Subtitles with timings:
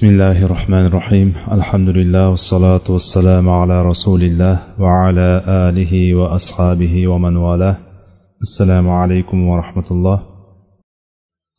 [0.00, 7.36] بسم الله الرحمن الرحيم الحمد لله والصلاة والسلام على رسول الله وعلى آله وأصحابه ومن
[7.36, 7.76] والاه
[8.42, 10.22] السلام عليكم ورحمة الله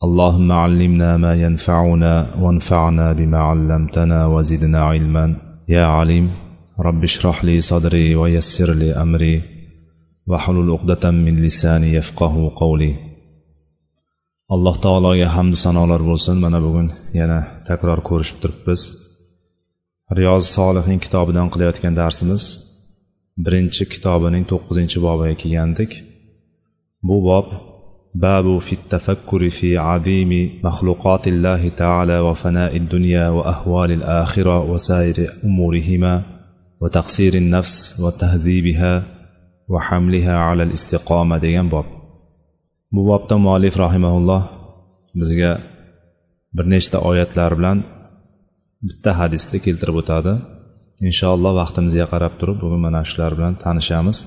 [0.04, 5.36] اللهم علمنا ما ينفعنا وانفعنا بما علمتنا وزدنا علما
[5.68, 6.30] يا عليم
[6.80, 9.42] رب اشرح لي صدري ويسر لي أمري
[10.26, 13.11] واحلل عقدة من لساني يفقه قولي
[14.54, 16.36] alloh taologa hamdu sanolar bo'lsin.
[16.44, 16.88] Mana bugun
[17.20, 18.82] yana takror ko'rishib turibmiz.
[20.18, 22.42] Riyozi solihin kitobidan qilayotgan darsimiz.
[23.44, 25.92] Birinchi kitobining to'qqizinchi bobiga kelgandik.
[27.08, 27.46] Bu bob
[28.24, 35.26] babu fit tafakkuri fi adimi maxluqotillahi taala va fanai dunya va ahvolil axira va sayri
[35.48, 36.14] umurihima
[36.80, 38.94] va taqsiri nafs va tahzibiha
[39.72, 42.01] va hamliha ala istiqoma degan bob.
[42.94, 44.42] Bu bobda muallif rahimaulloh
[45.20, 45.52] bizga
[46.56, 47.78] bir nechta oyatlar bilan
[48.86, 50.32] bitta hadisni keltirib o'tadi.
[51.08, 54.18] Inshaalloh vaqtimizga qarab turib bugun mana shular bilan tanishamiz.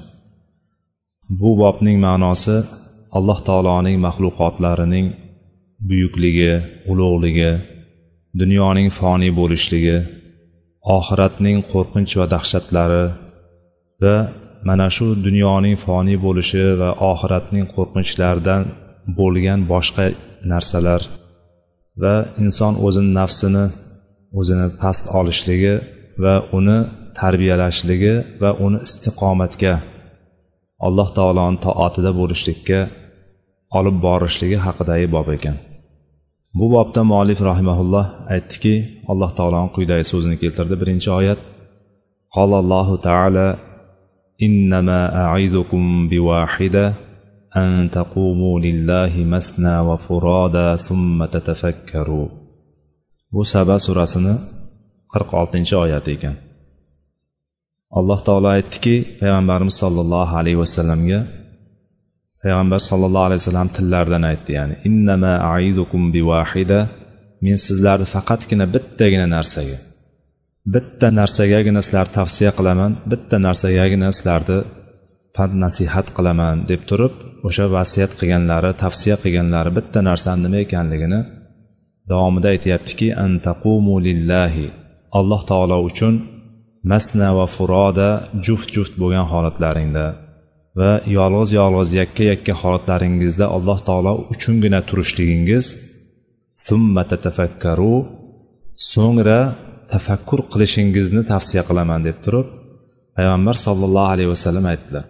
[1.39, 2.57] Bu bobning ma'nosi
[3.17, 5.07] alloh taoloning maxluqotlarining
[5.89, 6.53] buyukligi
[6.91, 7.51] ulug'ligi
[8.41, 9.97] dunyoning foniy bo'lishligi
[10.97, 13.05] oxiratning qo'rqinch va dahshatlari
[14.03, 14.15] va
[14.67, 18.61] mana shu dunyoning foniy bo'lishi va oxiratning qo'rqinchlaridan
[19.19, 20.05] bo'lgan boshqa
[20.51, 21.01] narsalar
[22.01, 23.65] va inson o'zini nafsini
[24.39, 25.75] o'zini past olishligi
[26.23, 26.77] va uni
[27.19, 29.73] tarbiyalashligi va uni istiqomatga
[30.87, 32.79] alloh taoloni toatida bo'lishlikka
[33.77, 35.57] olib borishligi haqidagi bob ekan.
[36.57, 38.75] Bu bobda muallif rahimaulloh aytdiki
[39.11, 40.75] alloh taoloni quyidagi so'zini keltirdi.
[40.81, 41.39] Birinchi oyat
[42.35, 43.47] qolallohu taala
[44.42, 46.94] إنما أعظكم بواحدة
[47.56, 52.28] أن تقوموا لله مسنا وفرادا ثم تتفكروا
[53.34, 54.34] bu saba surasini
[55.12, 56.34] qirq oltinchi oyati ekan
[57.98, 61.20] alloh taolo aytdiki payg'ambarimiz sollallohu alayhi vasallamga
[62.42, 66.80] payg'ambar sollallohu alayhi vasallam tillaridan aytdi ya'ni innama aizukum bivahida
[67.44, 69.78] men sizlarni faqatgina bittagina narsaga
[70.73, 74.57] bitta narsagagina sizlarni tavsiya qilaman bitta narsagagina sizlarni
[75.35, 77.13] pand nasihat qilaman deb turib
[77.47, 81.19] o'sha vasiyat qilganlari tavsiya qilganlari bitta narsani nima ekanligini
[82.09, 84.67] davomida aytyaptiki antaqumu lillahi.
[85.19, 86.15] Alloh taolo uchun
[86.91, 88.09] masna va furoda
[88.45, 90.05] juft juft bo'lgan holatlaringda
[90.79, 95.65] va yolg'iz yolg'iz yakka yakka holatlaringizda alloh taolo uchungina turishligingiz
[96.65, 97.95] summa tatafakkaru.
[98.91, 99.39] So'ngra
[99.91, 102.47] tafakkur qilishingizni tavsiya qilaman deb turib
[103.17, 105.05] payg'ambar sollallohu alayhi vasallam aytdilar.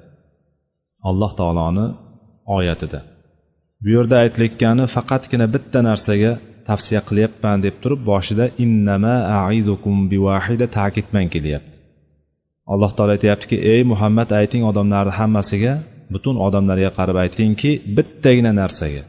[1.10, 1.86] Alloh taoloni
[2.58, 3.00] oyatida.
[3.84, 6.32] Bu yerda aytilayotgani faqatgina bitta narsaga
[6.70, 9.16] tavsiya qilyapman deb turib boshida innama
[9.48, 11.76] aizukum bivahida ta'kid bilan kelyapti.
[12.74, 15.74] Alloh taolo aytyaptiki ey muhammad ayting odamlarni hammasiga
[16.14, 19.04] butun odamlarga qarab aytingki bittagina narsaga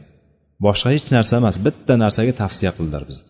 [0.65, 3.26] boshqa hech narsa emas bitta narsaga tavsiya qildilar bizni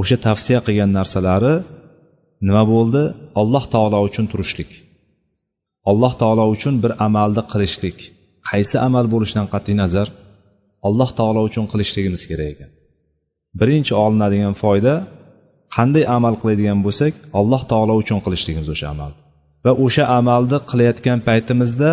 [0.00, 1.54] o'sha tavsiya qilgan narsalari
[2.46, 3.02] nima bo'ldi?
[3.40, 4.70] Alloh taolo uchun turishlik.
[5.90, 7.98] Alloh taolo uchun bir amalni qilishlik.
[8.48, 10.08] Qaysi amal bo'lishidan qat'iy nazar?
[10.88, 12.70] Alloh taolo uchun qilishligimiz kerak ekan.
[13.60, 14.94] Birinchi olinadigan foyda
[15.76, 19.12] qanday amal qiladigan bo'lsak alloh taolo uchun qilishligimiz o'sha amal.
[19.64, 21.90] Va o'sha amalni qilayotgan paytimizda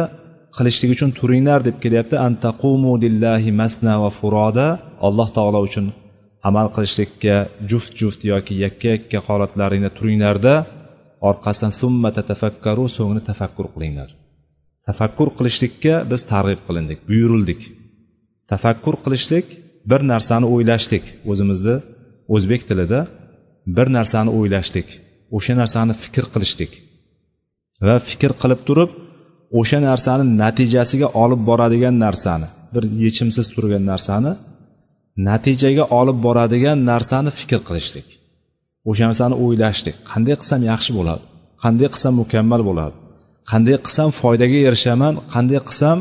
[0.58, 2.16] qilishlik uchun turinglar deb kelyapti.
[2.28, 4.68] Antaqumu lillahi masna va furoda.
[5.08, 5.86] Alloh taolo uchun
[6.48, 7.36] amal qilishlikka
[7.70, 10.56] juft juft yoki yakka yakka holatlaringda turinglarda
[11.30, 14.10] orqasidan summa tatafakkaru so'ngra tafakkur qilinglar.
[14.88, 17.62] Tafakkur qilishlikka biz targ'ib qilindik buyurildik.
[18.52, 19.46] Tafakkur qilishlik
[19.92, 21.76] bir narsani o'ylashlik o'zimizni
[22.36, 23.00] o'zbek tilida
[23.78, 24.88] bir narsani o'ylashlik
[25.38, 26.72] o'sha narsani fikr qilishlik.
[27.86, 28.92] Va fikr qilib turib
[29.60, 34.32] o'sha narsani natijasiga olib boradigan narsani bir yechimsiz turgan narsani
[35.28, 38.08] natijaga olib boradigan narsani fikr qilishlik.
[38.90, 39.96] O'sha narsani o'ylashlik.
[40.12, 41.24] Qanday qilsam yaxshi bo'ladi?
[41.64, 42.96] Qanday qilsam mukammal bo'ladi?
[43.52, 45.14] Qanday qilsam foydaga erishaman?
[45.34, 45.98] Qanday qilsam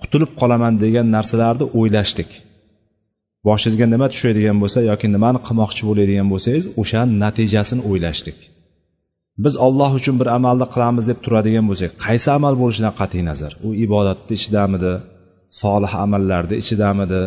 [0.00, 2.30] qutulib qolaman degan narsalarni o'ylashlik.
[3.48, 8.38] Boshingizga nima tushadigan bo'lsa yoki nimani qilmoqchi bo'ladigan bo'lsangiz o'shani natijasini o'ylashlik.
[9.44, 13.52] Biz olloh uchun bir amalni qilamiz deb turadigan bo'lsak qaysi amal bo'lishidan qat'iy nazar?
[13.66, 14.92] U ibodatni ichidamidi
[15.62, 17.22] solih amallarni ichidamidi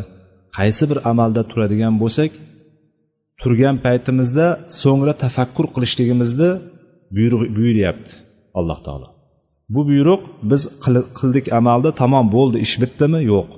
[0.57, 2.31] qaysi bir amalda turadigan bo'lsak
[3.42, 4.48] turgan paytimizda
[4.81, 6.50] so'ngra tafakkur qilishligimizni
[7.57, 8.12] buyuryapti
[8.60, 9.07] alloh taolo.
[9.74, 10.62] Bu buyruq biz
[11.19, 13.19] qildik amalni tamom bo'ldi ish bitdimi?
[13.34, 13.50] Yo'q.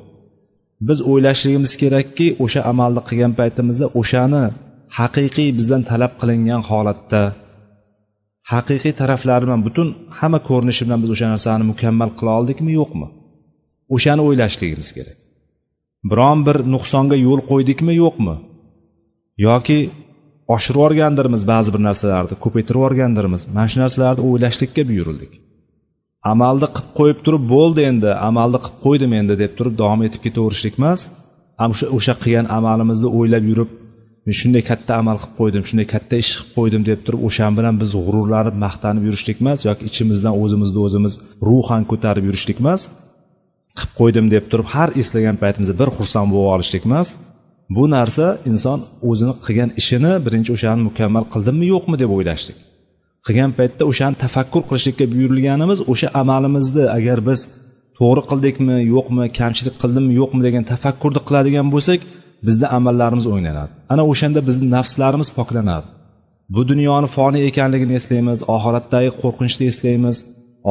[0.88, 4.44] Biz o'ylashligimiz kerakki o'sha amalni qilgan paytimizda o'shani
[5.00, 7.22] haqiqiy bizdan talab qilingan holatda
[8.54, 9.88] haqiqiy taraflari bilan butun
[10.20, 13.08] hamma ko'rinishi bilan biz o'sha narsani mukammal qila oldikmi yo'qmi?
[13.96, 15.18] O'shani o'ylashligimiz kerak.
[16.10, 18.36] Biron bir nuqsonga yo'l qo'ydikmi yo'qmi?
[19.48, 19.80] Yoki
[20.56, 23.42] oshirib yuborgandirmiz ba'zi bir narsalarni ko'paytirib yuborgandirmiz.
[23.56, 25.32] Mana shu narsalarni o'ylashlikka buyurildik.
[26.34, 30.76] Amalni qilib qo'yib turib bo'ldi endi amalni qilib qo'ydim endi deb turib davom etib ketaverishlik
[30.82, 31.02] emas.
[31.66, 33.70] O'sha o'sha qilgan amalimizni o'ylab yurib
[34.26, 37.76] men shunday katta amal qilib qo'ydim shunday katta ish qilib qo'ydim deb turib o'shan bilan
[37.82, 41.14] biz g'ururlanib maqtanib yurishlik emas yoki ichimizdan o'zimizni o'zimiz
[41.50, 42.82] ruhan ko'tarib yurishlik emas.
[43.78, 47.10] Qilib qo'ydim deb turib har eslagan paytimizda bir xursand bo'lib olishlik emas.
[47.76, 48.80] Bu narsa inson
[49.10, 52.58] o'zini qilgan ishini birinchi o'shani mukammal qildimmi yo'qmi deb o'ylashlik
[53.26, 57.40] qilgan paytda o'shani tafakkur qilishlikka buyurilganimiz o'sha amalimizni agar biz
[58.00, 62.00] to'g'ri qildikmi yo'qmi kamchilik qildimmi yo'qmi degan tafakkurni qiladigan bo'lsak
[62.48, 63.72] bizni amallarimiz o'ylanadi.
[63.94, 65.88] Ana o'shanda bizni nafslarimiz poklanadi.
[66.56, 70.18] Bu dunyoni foniy ekanligini eslaymiz oxiratdagi qo'rqinchni eslaymiz.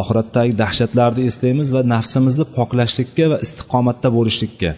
[0.01, 4.71] Oxiratdagi dahshatlarni eslaymiz va nafsimizni poklashlikka va istiqomatda bo'lishlikka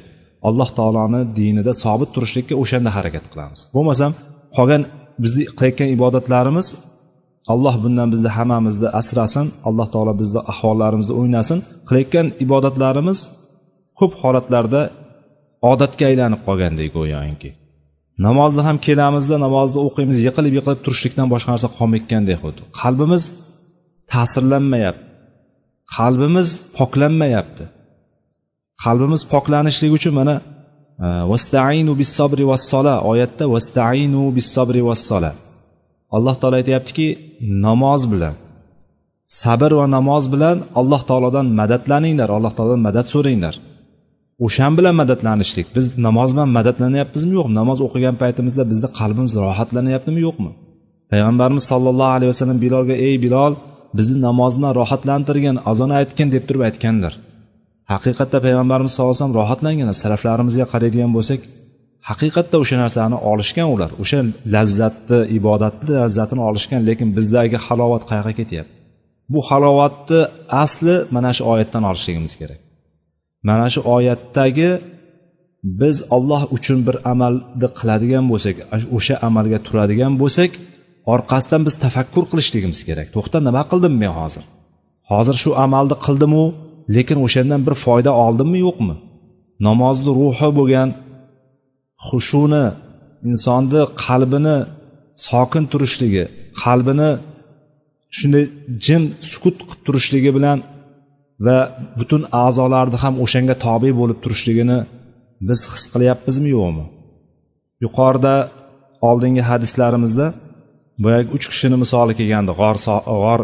[0.48, 3.60] alloh taoloni dinida sobit turishlikka o'shanda harakat qilamiz.
[3.76, 4.10] Bo'lmasam
[4.56, 4.82] qolgan
[5.22, 6.66] bizni qilayotgan ibodatlarimiz
[7.52, 11.58] alloh bundan bizni hammamizni asrasin alloh taolo bizni ahvollarimizni o'ynasin.
[11.88, 13.18] Qilayotgan ibodatlarimiz
[13.98, 14.82] ko'p holatlarda
[15.72, 17.50] odatga aylanib qolgandek go'yoki.
[18.26, 23.22] Namozni ham kelamizda namozni o'qiymiz yiqilib yiqilib turishlikdan boshqa narsa qolmayotgandek xuddi qalbimiz
[24.10, 25.06] ta'sirlanmayapti.
[25.96, 27.64] Qalbimiz poklanmayapti.
[28.84, 30.34] Qalbimiz poklanishligi uchun mana
[31.04, 35.30] e, vastainu bis sobri vassola oyatda vastainu bis sobri vassola
[36.16, 37.06] alloh taolo aytyaptiki
[37.66, 38.34] namoz bilan
[39.40, 43.54] sabr va namoz bilan alloh taolodan madadlaninglar alloh taolodan madad so'ranglar.
[44.46, 45.66] O'shan bilan madadlanishlik.
[45.76, 47.54] Biz namoz bilan madadlanyapmizmi yo'qmi?
[47.60, 50.50] Namoz o'qigan paytimizda bizni qalbimiz rohatlanyaptimi yo'qmi?
[51.12, 53.52] Payg'ambarimiz sollallohu alayhi vasallam bilolga ey bilol
[53.96, 57.14] bizni namoz bilan rohatlantirgin azon aytgin deb turib aytganlar.
[57.92, 61.40] Haqiqatda payg'ambarimiz sallallohu alayhi vasallam rohatlangan saraflarimizga qaraydigan bo'lsak
[62.10, 64.20] haqiqatda o'sha narsani olishgan ular o'sha
[64.54, 68.72] lazzatni ibodatni lazzatini olishgan lekin bizdagi halovat qayoqqa ketyapti?
[69.32, 70.20] Bu halovatni
[70.64, 72.60] asli mana shu oyatdan olishligimiz kerak.
[73.48, 74.70] Mana shu oyatdagi
[75.80, 78.56] biz olloh uchun bir amalni qiladigan bo'lsak
[78.96, 80.50] o'sha amalga turadigan bo'lsak
[81.14, 83.06] orqasidan biz tafakkur qilishligimiz kerak.
[83.16, 84.44] To'xta nima qildim men hozir?
[85.10, 86.44] Hozir shu amalni qildimu
[86.96, 88.96] lekin o'shandan bir foyda oldimmi yo'qmi?
[89.66, 90.88] Namozni ruhi bo'lgan
[92.08, 92.64] xushuni
[93.30, 94.56] insonni qalbini
[95.26, 96.24] sokin turishligi
[96.62, 97.10] qalbini
[98.18, 98.44] shunday
[98.86, 100.58] jim sukut qilib turishligi bilan
[101.46, 101.58] va
[101.98, 104.78] butun a'zolarni ham o'shanga tobe bo'lib turishligini
[105.48, 106.84] biz his qilyapmizmi yo'qmi?
[107.84, 108.34] Yuqorida
[109.08, 110.26] oldingi hadislarimizda
[111.04, 112.76] boyagi uch kishini misoli kelgandi g'or
[113.22, 113.40] g'or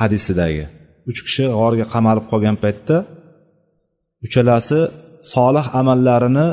[0.00, 0.64] hadisidagi.
[1.10, 2.96] Uch kishi g'orga qamalib qolgan paytda
[4.26, 4.80] uchalasi
[5.34, 6.46] solih amallarini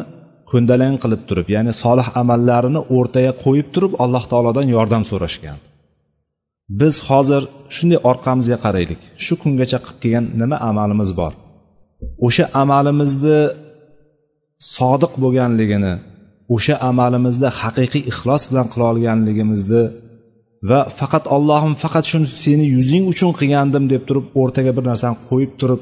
[0.51, 5.57] ko'ndalang qilib turib ya'ni solih amallarini o'rtaga qo'yib turib alloh taolodan yordam so'rashgan.
[6.79, 7.43] Biz hozir
[7.75, 9.01] shunday orqamizga qaraylik.
[9.25, 11.33] Shu kungacha qilib kelgan nima amalimiz bor?
[12.27, 13.39] O'sha amalimizni
[14.75, 15.93] sodiq bo'lganligini
[16.55, 19.83] o'sha amalimizda haqiqiy ixlos bilan qila olganligimizni
[20.69, 25.51] va faqat ollohim faqat shuni seni yuzing uchun qilgandim deb turib o'rtaga bir narsani qo'yib
[25.61, 25.81] turib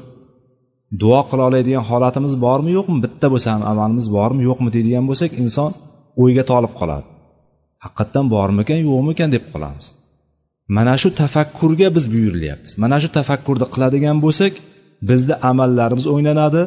[1.00, 2.98] duo qila oladigan holatimiz bormi yo'qmi?
[3.04, 5.70] Bitta bo'lsa ham amalimiz bormi yo'qmi deydigan bo'lsak inson
[6.22, 7.06] o'yga tolib qoladi.
[7.84, 9.86] Haqiqatdan bormikan yo'qmikan deb qolamiz.
[10.76, 12.72] Mana shu tafakkurga biz buyurilyapmiz.
[12.82, 14.52] Mana shu tafakkurni qiladigan bo'lsak
[15.08, 16.62] bizni amallarimiz o'ylanadi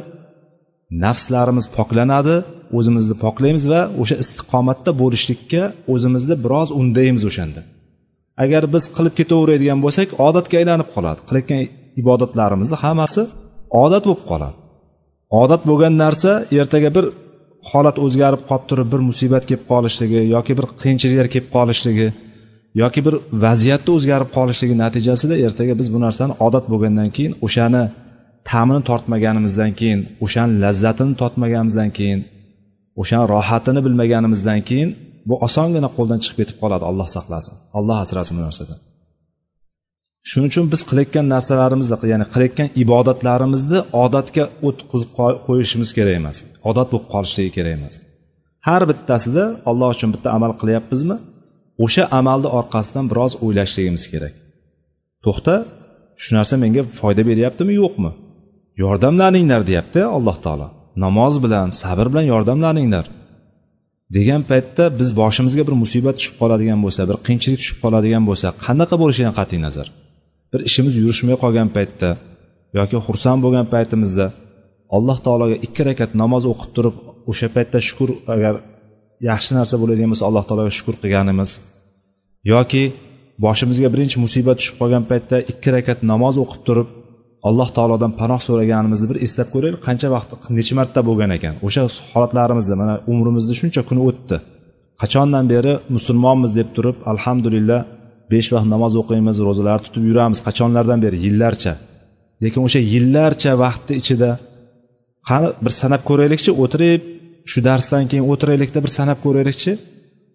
[1.04, 2.36] nafslarimiz poklanadi
[2.78, 5.64] o'zimizni poklaymiz va o'sha istiqomatda bo'lishlikka
[5.94, 7.62] o'zimizni biroz undaymiz o'shanda.
[8.44, 11.20] Agar biz qilib ketaveradigan bo'lsak odatga aylanib qoladi.
[11.28, 11.62] Qilayotgan
[12.02, 13.22] ibodatlarimizni hammasi
[13.84, 14.56] odat bo'lib qoladi.
[15.42, 17.06] Odat bo'lgan narsa ertaga bir
[17.70, 22.08] holat o'zgarib qolib turib bir musibat kelib qolishligi yoki bir qiyinchiliklar kelib qolishligi
[22.82, 27.84] yoki bir vaziyatni o'zgarib qolishligi natijasida ertaga biz bu narsani odat bo'lgandan keyin o'shani
[28.50, 32.20] ta'mini tortmaganimizdan keyin o'shani lazzatini tortmaganimizdan keyin
[33.02, 34.90] o'shani rohatini bilmaganimizdan keyin
[35.30, 37.54] bu osongina qo'ldan chiqib ketib qoladi alloh saqlasin.
[37.78, 38.80] Alloh asrasin bu narsadan
[40.30, 45.10] shuning uchun biz qilayotgan narsalarimizni ya'ni qilayotgan ibodatlarimizni odatga o'tkazib
[45.48, 46.38] qo'yishimiz kerak emas.
[46.70, 47.96] Odat bo'lib qolishligi kerak emas.
[48.68, 51.18] Har bittasida alloh uchun bitta amal qilyapmizmi?
[51.86, 54.36] O'sha amalni orqasidan biroz o'ylashligimiz kerak.
[55.26, 55.56] To'xta
[56.24, 58.12] shu narsa menga foyda beryaptimi yo'qmi?
[58.84, 60.68] Yordamlaninglar deyapti alloh taolo.
[61.04, 63.06] Namoz bilan sabr bilan yordamlaninglar
[64.16, 68.96] degan paytda biz boshimizga bir musibat tushib qoladigan bo'lsa bir qiyinchilik tushib qoladigan bo'lsa qanaqa
[69.02, 69.88] bo'lishidan qat'iy nazar?
[70.52, 72.10] Bir ishimiz yurishmay qolgan paytda
[72.80, 74.28] yoki xursand bo'lgan paytimizda
[74.96, 76.96] alloh taologa ikki rakat namoz o'qib turib
[77.32, 78.54] o'sha paytda shukur agar
[79.30, 81.52] yaxshi narsa bo'ladigan bo'lsa alloh taologa shukur qilganimiz
[82.54, 82.84] yoki
[83.46, 86.88] boshimizga birinchi musibat tushib qolgan paytda ikki rakat namoz o'qib turib
[87.48, 91.54] alloh taolodan panoh so'raganimizni bir eslab ko'raylik qancha vaqt necha marta bo'lgan ekan.
[91.68, 91.84] O'sha
[92.14, 94.36] holatlarimizda mana umrimizni shuncha kun o'tdi.
[95.02, 97.80] Qachondan beri musulmonmiz deb turib alhamdulillah
[98.32, 101.18] besh vaqt namoz o'qiymiz ro'zalar tutib yuramiz qachonlardan beri?
[101.26, 101.74] Yillarcha.
[102.44, 104.30] Lekin o'sha yillarcha vaqtni ichida
[105.30, 107.02] qani bir sanab ko'raylikchi o'tirib
[107.52, 109.72] shu darsdan keyin o'tiraylikda bir sanab ko'raylikchi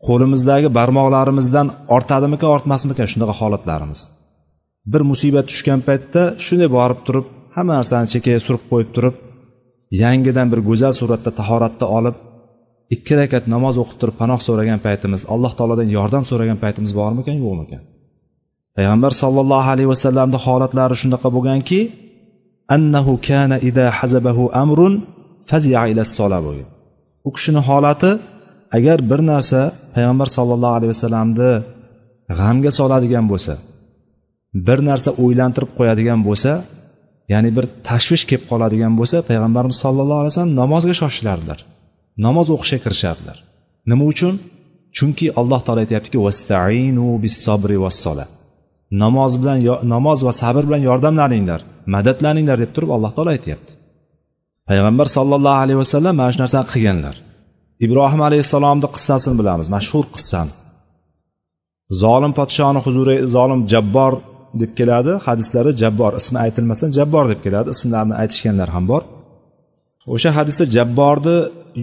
[0.07, 4.01] qo'limizdagi barmoqlarimizdan ortadimikan ortmasmikan shunaqa holatlarimiz.
[4.93, 7.27] Bir musibat tushgan paytda shunday borib turib
[7.57, 9.15] hamma narsani chekkaga surib qo'yib turib
[10.03, 12.17] yangidan bir go'zal suratda tahoratda olib
[12.95, 17.83] ikki rakat namoz o'qib turib panoh so'ragan paytimiz alloh taolodan yordam so'ragan paytimiz bormikan yo'qmikan?
[18.77, 21.81] Payg'ambar sollallohu alayhi vasallamni holatlari shunaqa bo'lganki
[22.77, 24.95] annahu kana ida hazabahu amrun
[25.51, 26.69] fazia ila sola bo'lgan.
[27.29, 28.11] U kishini holati
[28.77, 29.61] agar bir narsa
[29.95, 31.53] payg'ambar sollallohu alayhi vasallamni
[32.39, 33.55] g'amga soladigan bo'lsa
[34.67, 36.53] bir narsa o'ylantirib qo'yadigan bo'lsa
[37.33, 41.59] ya'ni bir tashvish kelib qoladigan bo'lsa payg'ambarimiz sallallohu alayhi vasallam namozga shoshilardilar.
[42.27, 43.37] Namoz o'qishga kirishardilar.
[43.91, 44.35] Nima uchun?
[44.97, 48.27] Chunki alloh taolo aytyaptiki vastainu bis sobri vassola
[48.91, 49.59] namoz bilan
[49.95, 51.61] namoz va sabr bilan yordamlaninglar
[51.95, 53.73] madadlaninglar deb turib alloh taolo aytyapti.
[54.69, 57.17] Payg'ambar sollallohu alayhi vasallam mana shu narsani qilganlar.
[57.87, 60.53] Ibrohim alayhissalomni qissasini bilamiz mashhur qissani.
[62.03, 64.13] Zolim podshoni huzuri zolim jabbor
[64.63, 65.13] deb keladi.
[65.27, 67.69] Hadislari jabbor ismi aytilmasdan jabbor deb keladi.
[67.77, 69.03] Ismlarini aytishganlar ham bor.
[70.15, 71.37] O'sha hadisda jabborni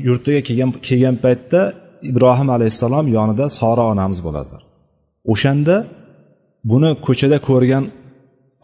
[0.07, 1.61] yurtiga kelgan kelgan paytda
[2.09, 4.61] ibrohim alayhissalom yonida sora onamiz bo'ladilar
[5.33, 5.75] o'shanda
[6.71, 7.83] buni ko'chada ko'rgan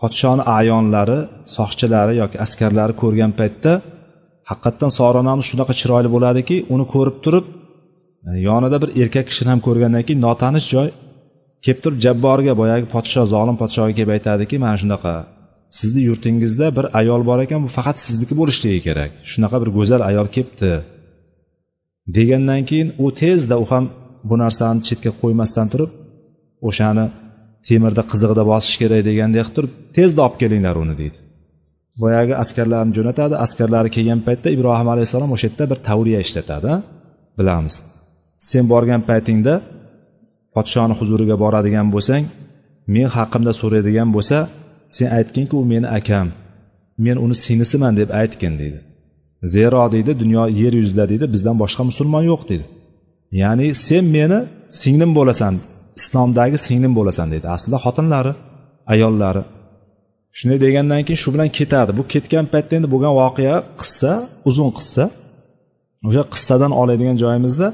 [0.01, 1.19] podshoni ayonlari
[1.55, 3.71] soqchilari yoki askarlari ko'rgan paytda
[4.49, 7.45] haqiqatdan sora onamiz shunaqa chiroyli bo'ladiki uni ko'rib turib
[8.27, 10.87] e, yonida bir erkak kishini ham ko'rgandan keyin notanish joy
[11.65, 15.13] kelib turib jabborga boyagi podsho zolim podshoga kelib aytadiki mana shunaqa
[15.69, 19.11] sizni yurtingizda bir ayol bor ekan bu faqat sizniki bo'lishligi kerak.
[19.31, 20.73] Shunaqa bir go'zal ayol kelibdi.
[22.15, 23.85] Degandan keyin u tezda u ham
[24.29, 25.91] bu narsani chetga qo'ymasdan turib
[26.69, 27.05] o'shani
[27.67, 31.17] temirda qizig'ida bosish kerak degandek qilib turib tezda olib kelinglar uni deydi.
[32.01, 33.35] Boyagi askarlarni jo'natadi.
[33.45, 36.71] Askarlari kelgan paytda ibrohim alayhissalom o'sha yerda bir tavriya ishlatadi
[37.39, 37.75] bilamiz.
[38.49, 39.53] Sen borgan paytingda
[40.55, 42.23] podshoni huzuriga boradigan bo'lsang
[42.95, 44.37] men haqimda so'raydigan bo'lsa
[44.95, 46.27] sen aytginki u meni akam
[47.05, 48.79] men uni singlisiman deb aytgin deydi.
[49.53, 52.65] Zero deydi dunyo yer yuzida deydi bizdan boshqa musulmon yo'q deydi.
[53.41, 54.39] Ya'ni sen meni
[54.81, 55.53] singlim bo'lasan
[55.99, 57.47] islomdagi singlim bo'lasan deydi.
[57.55, 58.33] Aslida xotinlari
[58.93, 59.43] ayollari.
[60.37, 61.91] Shunday degandan keyin shu bilan ketadi.
[61.99, 64.11] Bu ketgan paytda endi bo'lgan voqea qissa
[64.49, 65.03] uzun qissa.
[66.07, 67.67] O'sha qissadan oladigan joyimizda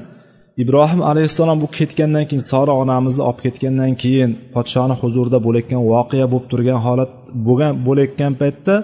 [0.62, 6.46] ibrohim alayhissalom bu ketgandan keyin sora onamizni olib ketgandan keyin podshoni huzurida bo'layotgan voqea bo'lib
[6.52, 7.12] turgan holat
[7.46, 8.74] bo'lgan bo'layotgan paytda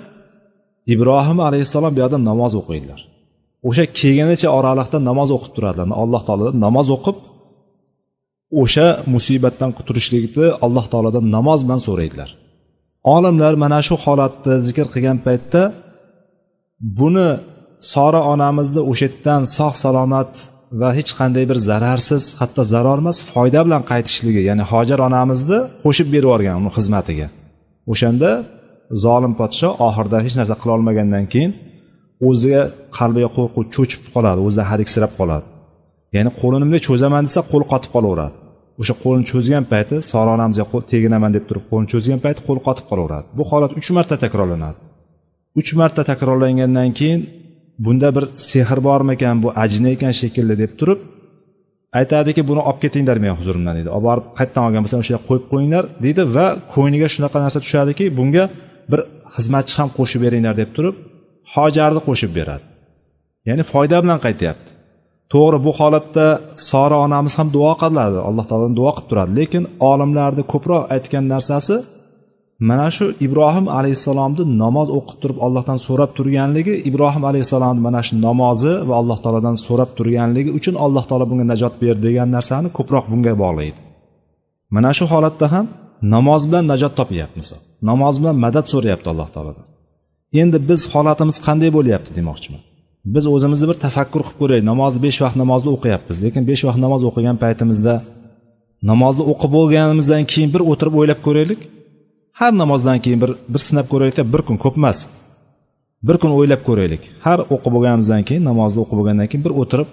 [0.95, 3.00] ibrohim alayhissalom bu yoqda namoz o'qiydilar.
[3.69, 5.87] O'sha kelganicha oraliqda namoz o'qib turadilar.
[6.02, 7.17] Alloh taolodan namoz o'qib
[8.62, 12.31] o'sha musibatdan qutulishlikni alloh taolodan namoz bilan so'raydilar.
[13.14, 15.62] Olimlar mana shu holatni zikr qilgan paytda
[16.99, 17.29] buni
[17.93, 20.33] sora onamizni o'sha yerdan sog' salomat
[20.81, 26.26] va hech qanday bir zararsiz hatto zararmas foyda bilan qaytishligi ya'ni hojar onamizni qo'shib berib
[26.29, 27.26] yuborgan uni xizmatiga.
[27.93, 28.31] O'shanda
[29.05, 31.52] zolim podsho oxirida hech narsa qila olmagandan keyin
[32.29, 32.62] o'ziga
[32.99, 35.47] qalbiga qo'rquv cho'chib qoladi o'zidan hadiksirab qoladi.
[36.17, 38.35] Ya'ni qo'lini bunday cho'zaman desa qo'li qotib qolaveradi.
[38.81, 43.26] O'sha qo'lini cho'zgan payti sora onamizga teginaman deb turib qo'lini cho'zgan payti qo'li qotib qolaveradi.
[43.38, 44.79] Bu holat uch marta takrorlanadi.
[45.61, 47.21] Uch marta takrorlangandan keyin
[47.85, 51.01] bunda bir sehr bormikan bu ajina ekan shekilli deb turib
[51.99, 55.47] aytadiki buni olib ketinglar meni huzurimdan deydi olib borib qayerdan olgan bo'lsam o'sha yerga qo'yib
[55.53, 58.45] qo'yinglar deydi va ko'ngliga shunaqa narsa tushadiki bunga
[58.91, 59.01] bir
[59.35, 60.97] xizmatchi ham qo'shib beringlar deb turib
[61.55, 62.65] hojarni qo'shib beradi.
[63.49, 64.71] Ya'ni foyda bilan qaytyapti.
[65.33, 66.27] To'g'ri bu holatda
[66.71, 68.19] sora onamiz ham duo qiladi.
[68.29, 69.33] Alloh taolodan duo qilib turadi.
[69.39, 71.77] Lekin olimlarni ko'proq aytgan narsasi
[72.69, 78.73] mana shu ibrohim alayhissalomni namoz o'qib turib allohdan so'rab turganligi ibrohim alayhissalomni mana shu namozi
[78.88, 83.33] va alloh taolodan so'rab turganligi uchun alloh taolo bunga najot berdi degan narsani ko'proq bunga
[83.42, 83.78] bog'laydi.
[84.76, 85.66] Mana shu holatda ham
[86.14, 87.49] namoz bilan najot topyapmiz.
[87.90, 89.66] Namoz bilan madad so'rayapti alloh taolodan.
[90.40, 92.62] Endi biz holatimiz qanday bo'lyapti demoqchiman.
[93.14, 94.66] Biz o'zimizni bir tafakkur qilib ko'raylik.
[94.73, 97.95] Namozni besh vaqt namozni o'qiyapmiz lekin besh vaqt namoz o'qigan paytimizda
[98.90, 101.61] namozni o'qib bo'lganimizdan keyin bir o'tirib o'ylab ko'raylik
[102.41, 104.99] har namozdan keyin bir bir sinab ko'raylikda bir kun ko'p emas.
[106.09, 107.03] Bir kun o'ylab ko'raylik.
[107.27, 109.89] Har o'qib bo'lganimizdan keyin namozni o'qib bo'lgandan keyin bir o'tirib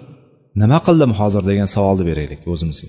[0.62, 2.88] nima qildim hozir degan savolni beraylik o'zimizga.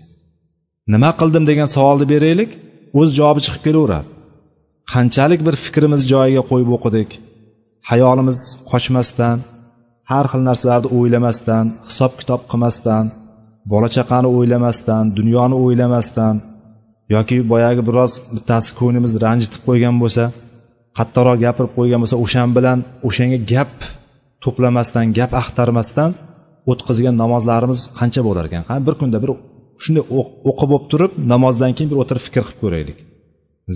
[0.94, 2.52] Nima qildim degan savolni beraylik
[3.00, 4.08] o'z javobi chiqib kelaveradi.
[4.94, 7.10] Qanchalik bir fikrimizni joyiga qo'yib o'qidik
[7.90, 8.40] hayolimiz
[8.72, 9.38] qochmasdan
[10.12, 13.06] har xil narsalarni o'ylamasdan hisob kitob qilmasdan
[13.72, 16.36] bola chaqani o'ylamasdan dunyoni o'ylamasdan
[17.14, 20.24] yoki boyagi biroz bittasi ko'nglimizni ranjitib qo'ygan bo'lsa
[20.98, 22.78] qattiqroq gapirib qo'ygan bo'lsa o'shan bilan
[23.08, 23.74] o'shanga gap
[24.44, 26.12] to'plamasdan gap axtarmasdan
[26.72, 29.32] o'tkazgan namozlarimiz qancha bo'lar ekan qani bir kunda bir
[29.84, 30.04] shunday
[30.50, 32.98] o'qib bo'lib turib namozdan keyin bir o'tirib fikr qilib ko'raylik.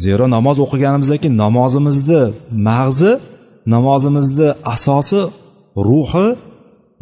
[0.04, 2.22] Zero namoz o'qiganimizdan keyin namozimizni
[2.70, 3.12] mag'zi
[3.76, 5.22] namozimizni asosi
[5.88, 6.28] ruhi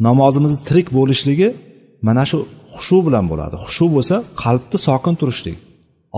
[0.08, 1.48] namozimizni tirik bo'lishligi
[2.06, 2.38] mana shu
[2.76, 3.54] xushu bilan bo'ladi.
[3.66, 5.58] Xushu bo'lsa qalbni sokin turishlik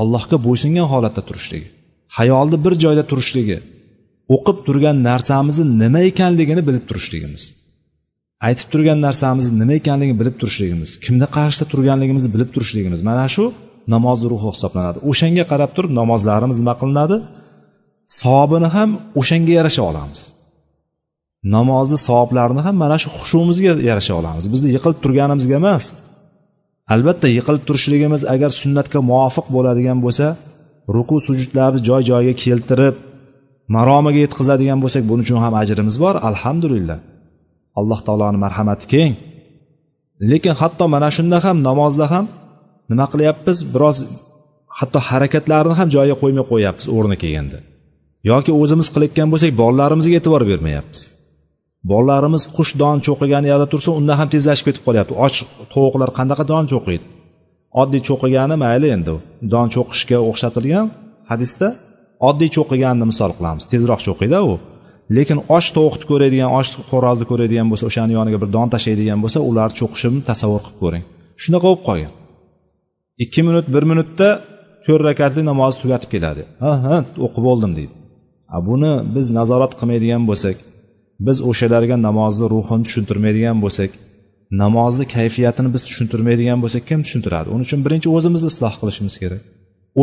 [0.00, 1.68] allohga bo'ysungan holatda turishligi
[2.18, 3.58] hayolni bir joyda turishligi
[4.34, 7.44] o'qib turgan narsamizni nima ekanligini bilib turishligimiz
[8.48, 13.00] aytib turgan narsamizni nima ekanligini bilib turishligimiz kimni qarshisida turganligimizni bilib turishligimiz.
[13.08, 13.44] Mana shu
[13.94, 14.98] namozni ruhi hisoblanadi.
[15.10, 17.16] O'shanga qarab turib namozlarimiz nima qilinadi?
[18.20, 20.20] Savobini ham o'shanga yarasha olamiz.
[21.56, 24.44] Namozni savoblarini ham mana shu xushumizga yarasha olamiz.
[24.54, 25.84] Bizni yiqilib turganimizga emas
[26.94, 30.26] albatta yiqilib turishligimiz agar sunnatga muvofiq bo'ladigan bo'lsa
[30.96, 32.96] ruku sujudlarni joy joyiga keltirib
[33.74, 36.14] maromiga yetkazadigan bo'lsak buning uchun ham ajrimiz bor.
[36.30, 36.98] Alhamdulillah.
[37.78, 39.12] Alloh taoloni marhamati keng.
[40.30, 42.24] Lekin hatto mana shunda ham namozda ham
[42.90, 43.58] nima qilyapmiz?
[43.74, 43.98] Biroz
[44.78, 47.58] hatto harakatlarni ham joyiga qo'ymay qo'yyapmiz o'rni kelganda.
[48.30, 51.00] Yoki o'zimiz qilayotgan bo'lsak bolalarimizga e'tibor bermayapmiz.
[51.90, 55.12] Bolalarimiz qush don cho'qigan yerda tursa unda ham tezlashib ketib qolyapti.
[55.24, 55.32] Och
[55.72, 57.04] tovuqlar qanaqa don cho'qiydi?
[57.80, 59.14] Oddiy cho'qigani mayli endi.
[59.52, 60.86] Don cho'qishga o'xshatilgan
[61.30, 61.68] hadisda
[62.28, 63.64] oddiy cho'qiganni misol qilamiz.
[63.72, 64.54] Tezroq cho'qiydi u.
[65.16, 69.70] Lekin och tovuqni ko'radigan och xo'rozni ko'radigan bo'lsa o'shani yoniga bir don tashlaydigan bo'lsa ular
[69.78, 71.04] cho'qishini tasavvur qilib ko'ring.
[71.42, 72.12] Shunaqa bo'lib qolgan.
[73.24, 74.28] Ikki minut bir minutda
[74.86, 76.42] to'rt rakatli namozni tugatib keladi.
[76.62, 76.96] Ha ha
[77.26, 77.94] o'qib bo'ldim deydi.
[78.56, 80.56] A buni biz nazorat qilmaydigan bo'lsak
[81.26, 83.90] biz o'shalarga namozni ruhini tushuntirmaydigan bo'lsak
[84.62, 87.48] namozni kayfiyatini biz tushuntirmaydigan bo'lsak kim tushuntiradi?
[87.54, 89.42] Uning uchun birinchi o'zimizni isloh qilishimiz kerak.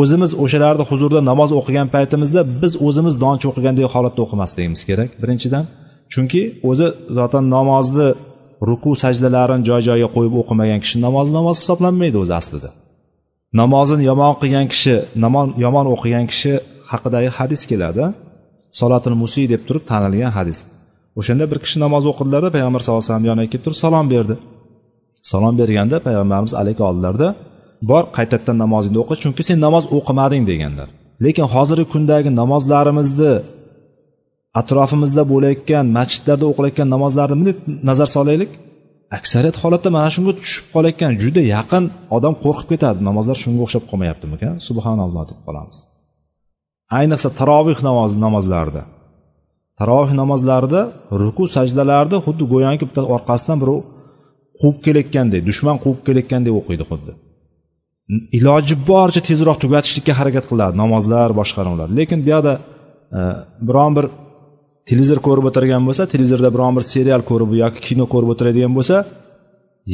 [0.00, 5.10] O'zimiz o'shalarni huzurida namoz o'qigan paytimizda biz o'zimiz donchi o'qigandek holatda o'qimasligimiz kerak.
[5.22, 5.64] Birinchidan
[6.12, 6.86] chunki o'zi
[7.18, 8.08] zotan namozni
[8.68, 12.70] ruku sajdalarini joy joyiga qo'yib o'qimagan kishi namozi namoz hisoblanmaydi o'zi aslida.
[13.60, 16.52] Namozini yomon qilgan kishi namon yomon o'qigan kishi
[16.92, 18.04] haqidagi hadis keladi.
[18.80, 20.58] Solatil musiy deb turib tanilgan hadis.
[21.18, 24.34] O'shanda bir kishi namoz o'qidilarda payg'ambar sallallohu alayhi vasallam yoniga kelib turib salom berdi.
[25.30, 27.28] Salom berganda payg'ambarimiz alik oldilarda
[27.90, 30.88] bor qaytadan namozingni o'qi chunki sen namoz o'qimading deganlar.
[31.24, 33.32] Lekin hozirgi kundagi namozlarimizni
[34.60, 37.54] atrofimizda bo'layotgan masjidlarda o'qilayotgan namozlarni bunday
[37.90, 38.50] nazar solaylik.
[39.18, 41.84] Aksariyat holatda mana shunga tushib qolayotgan juda yaqin
[42.16, 42.98] odam qo'rqib ketadi.
[43.08, 44.54] Namozlar shunga o'xshab qolmayaptimikan?
[44.68, 45.78] Subhanalloh deb qolamiz.
[46.98, 48.82] Ayniqsa taroveh namozi namozlarida
[49.80, 50.80] taroveh namozlarida
[51.22, 53.78] ruku sajdalarni xuddi go'yoki bitta orqasidan birov
[54.60, 57.12] quvib kelayotgandek dushman quvib kelayotgandek o'qiydi xuddi.
[58.38, 62.52] Iloji boricha tezroq tugatishlikka harakat qiladi namozlar boshqaruvlar lekin bu yoqda
[63.18, 63.20] e,
[63.68, 64.06] biron bir
[64.88, 68.96] televizor ko'rib o'tirgan bo'lsa televizorda biron bir serial ko'rib yoki kino ko'rib o'tiradigan bo'lsa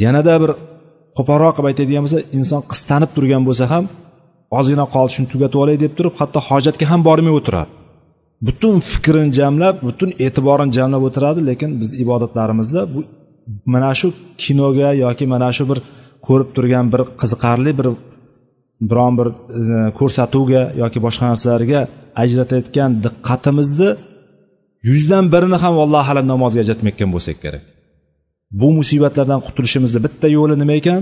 [0.03, 0.51] yanada bir
[1.17, 3.83] qo'polroq qilib aytadigan bo'lsa inson qistanib turgan bo'lsa ham
[4.57, 7.71] ozgina qoldi shuni tugatib olay deb turib hatto hojatga ham bormay o'tiradi.
[8.47, 12.99] Butun fikrini jamlab butun e'tiborini jamlab o'tiradi lekin biz ibodatlarimizda bu
[13.73, 14.07] mana shu
[14.43, 15.79] kinoga yoki mana shu bir
[16.27, 17.87] ko'rib turgan bir qiziqarli bir
[18.89, 19.33] biron bir e,
[19.99, 21.79] ko'rsatuvga yoki boshqa narsalarga
[22.23, 23.89] ajratayotgan diqqatimizni
[24.89, 27.63] yuzdan birini ham allohu alam namozga ajratmayotgan bo'lsak kerak.
[28.59, 31.01] Bu musibatlardan qutulishimizni bitta yo'li nima ekan?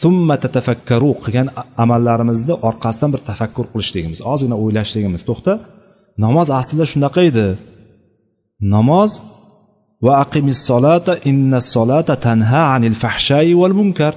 [0.00, 1.48] Summa tatafakkaru qilgan
[1.84, 5.22] amallarimizni orqasidan bir tafakkur qilishligimiz ozgina o'ylashligimiz.
[5.28, 5.52] To'xta.
[6.24, 7.48] Namoz aslida shunaqa edi.
[8.74, 9.10] Namoz
[10.04, 14.14] va aqimis solata inna solata tanha anil fahshayi val munkar.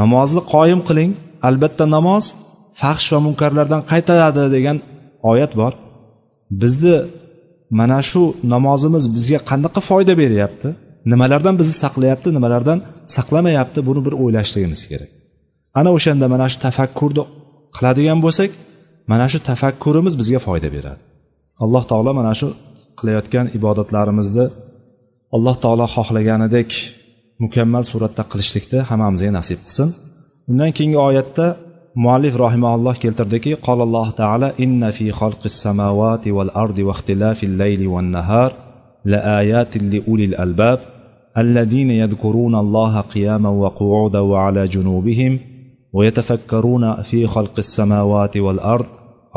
[0.00, 1.12] Namozni qoyim qiling.
[1.48, 2.24] Albatta namoz
[2.80, 4.76] fahsh va munkarlardan qaytaradi degan
[5.30, 5.72] oyat bor.
[6.60, 6.96] Bizni
[7.78, 8.22] mana shu
[8.54, 10.68] namozimiz bizga qanaqa foyda beryapti?
[11.12, 12.28] Nimalardan bizni saqlayapti?
[12.36, 12.78] Nimalardan
[13.16, 15.10] saqlamayapti buni bir o'ylashligimiz kerak.
[15.78, 17.22] Ana o'shanda mana shu tafakkurni
[17.76, 18.50] qiladigan bo'lsak
[19.11, 21.01] mana shu tafakkurimiz bizga foyda beradi
[21.63, 22.47] alloh taolo mana shu
[22.99, 24.45] qilayotgan ibodatlarimizni
[25.35, 26.69] alloh taolo xohlaganidek
[27.43, 29.89] mukammal suratda qilishlikni hammamizga nasib qilsin
[30.49, 31.45] undan keyingi oyatda
[32.03, 38.07] muallif rahimaulloh keltirdiki qolalloh taala inna fi xalqis samavati val ardi va ixtilafil layli van
[38.17, 38.51] nahar
[39.11, 40.79] la ayatin li ulil albab
[41.37, 45.39] الذين يذكرون الله قياما وقعودا وعلى جنوبهم
[45.93, 48.85] ويتفكرون في خلق السماوات والارض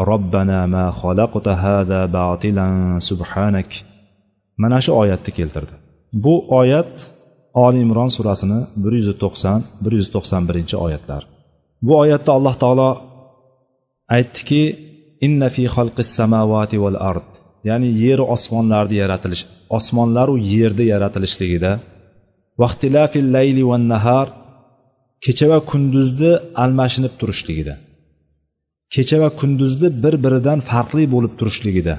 [0.10, 2.76] robbana ma xalaqta hada batilan
[3.10, 3.70] subhanak.
[4.62, 5.76] Mana shu oyatni keltirdi.
[6.24, 6.94] Bu oyat
[7.66, 11.22] oli imron surasini bir yuz to'qson bir yuz to'qson birinchi oyatlar.
[11.86, 12.90] Bu oyatda alloh taolo
[14.16, 14.62] aytdiki
[15.26, 17.30] inna fi xalqis samavati val ard.
[17.70, 19.44] Ya'ni yer osmonlarni yaratilish
[19.78, 21.72] osmonlaru yerni yaratilishligida
[22.62, 24.28] vaqtilafil layli va nahar
[25.26, 26.32] kecha va kunduzni
[26.64, 27.74] almashinib turishligida.
[28.94, 31.96] Kecha va kunduzni bir biridan farqli bo'lib turishligida.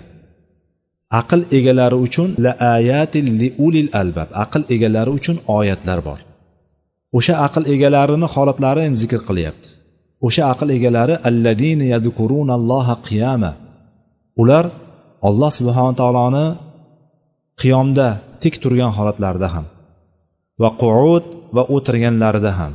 [1.21, 6.19] Aql egalari uchun la ayatin li ulil albab aql egalari uchun oyatlar bor.
[7.19, 9.69] O'sha aql egalarini holatlari endi zikr qilyapti.
[10.27, 13.53] O'sha aql egalari alladini yadkurunalloha qiyama
[14.43, 14.65] ular
[15.29, 16.47] alloh subhana taoloni
[17.61, 18.09] qiyomda
[18.43, 19.67] tik turgan holatlarida ham
[20.63, 21.25] va qu'ud
[21.57, 22.73] va o'tirganlarida ham.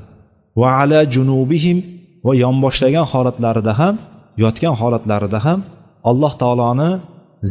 [0.61, 1.77] Va ala junubihim
[2.25, 3.95] va yonboshlagan holatlarida ham
[4.43, 5.59] yotgan holatlarida ham
[6.09, 6.89] alloh taoloni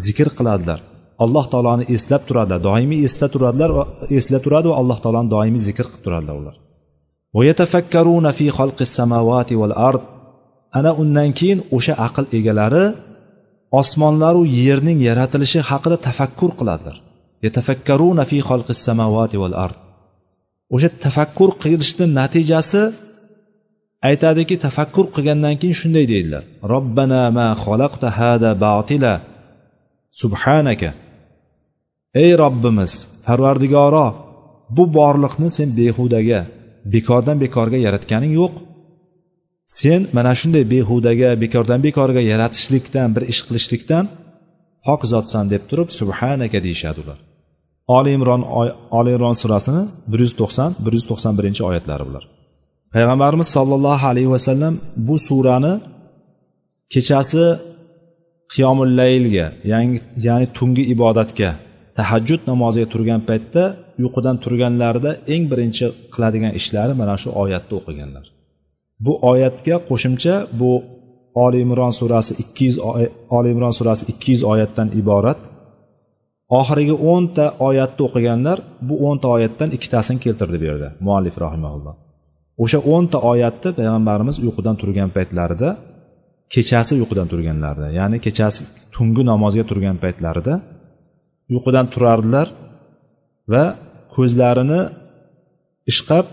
[0.04, 0.80] zikr qiladilar.
[1.24, 3.70] Alloh taoloni eslab turadilar doimiy esda turadilar
[4.18, 6.56] esda turadi va alloh taoloni doimiy zikr qilib turadilar ular.
[8.38, 8.46] Fi
[8.98, 10.02] samawati val ard.
[10.78, 12.84] Ana undan keyin o'sha aql egalari
[13.80, 16.96] osmonlaru yerning yaratilishi haqida tafakkur qiladilar.
[17.44, 18.36] Yatafakkaruna fi
[18.86, 19.76] samawati val ard.
[20.74, 22.82] O'sha tafakkur qilishni natijasi
[24.08, 26.42] aytadiki tafakkur qilgandan keyin shunday deydilar.
[26.72, 29.14] Robbana ma xalaqta hada batila.
[30.20, 30.90] Subhanaka.
[32.22, 32.92] Ey robbimiz
[33.26, 34.06] parvardigoro
[34.76, 36.40] bu borliqni sen behudaga
[36.94, 38.54] bekordan bekorga yaratganing yo'q.
[39.78, 44.04] Sen mana shunday behudaga bekordan bekorga yaratishlikdan bir ish qilishlikdan
[44.86, 47.18] pok zotsan deb turib subhanaka deyishadi ular.
[47.96, 48.42] Oli imron
[48.98, 52.24] oli imron surasini bir yuz to'qson bir yuz to'qson birinchi oyatlari bular.
[52.94, 54.74] Payg'ambarimiz sollallohu alayhi vasallam
[55.06, 55.72] bu surani
[56.92, 57.44] kechasi
[58.52, 59.46] qiyomul laylga
[60.26, 61.50] ya'ni tungi ibodatga
[61.98, 63.62] tahajjud namoziga turgan paytda
[64.02, 68.24] uyqudan turganlarida eng birinchi qiladigan ishlari mana shu oyatni o'qiganlar.
[69.04, 70.70] Bu oyatga qo'shimcha bu
[71.44, 72.76] oli imron surasi ikki yuz
[73.36, 75.40] oli imron surasi ikki yuz oyatdan iborat.
[76.58, 81.94] Oxirgi o'nta oyatni o'qiganlar bu o'nta oyatdan ikkitasini keltirdi bu yerda muallif rahimaulloh
[82.62, 85.68] o'sha o'nta oyatni payg'ambarimiz uyqudan turgan paytlarida
[86.54, 88.60] kechasi uyqudan turganlarida ya'ni kechasi
[88.94, 90.54] tungi namozga turgan paytlarida
[91.52, 92.48] uyqudan turardilar
[93.52, 93.64] va
[94.14, 94.80] ko'zlarini
[95.90, 96.26] ishqab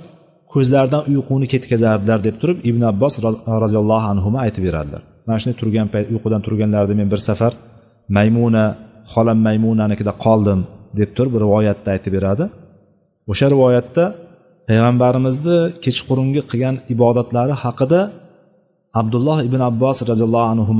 [0.53, 3.13] ko'zlaridan uyquni ketkazardilar deb turib ibn abbos
[3.63, 7.53] roziyallohu anhu aytib beradilar mana shunday turgan payt uyqudan turganlarida men bir safar
[8.17, 8.65] maymuna
[9.13, 10.59] xolam maymunanikida qoldim
[10.99, 12.45] deb turib rivoyatda aytib beradi.
[13.31, 14.03] O'sha rivoyatda
[14.67, 18.01] payg'ambarimizni kechqurungi qilgan ibodatlari haqida
[18.99, 20.73] abdulloh ibn abbos roziyallohu anhu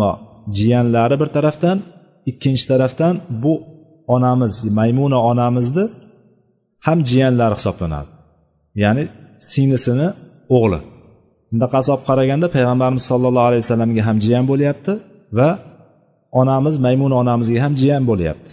[0.57, 1.77] jiyanlari bir tarafdan
[2.31, 3.13] ikkinchi tarafdan
[3.43, 3.53] bu
[4.15, 5.85] onamiz maymuna onamizni
[6.85, 8.09] ham jiyanlari hisoblanadi.
[8.83, 9.03] Ya'ni
[9.51, 10.07] singlisini
[10.57, 10.79] o'g'li.
[11.51, 14.91] Bundaqa hisob qaraganda payg'ambarimiz sollallohu alayhi vasallamga ham jiyan bo'lyapti
[15.37, 15.49] va
[16.41, 18.51] onamiz maymuna onamizga ham jiyan bo'lyapti.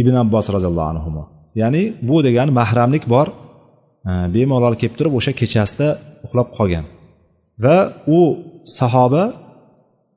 [0.00, 1.10] Ibn abbos roziyallohu anhu
[1.60, 3.26] ya'ni bu degani mahramlik bor.
[4.10, 5.88] Э, bemalol kelib turib o'sha kechasida
[6.26, 6.84] uxlab qolgan.
[7.64, 7.78] Va
[8.18, 8.20] u
[8.78, 9.24] sahoba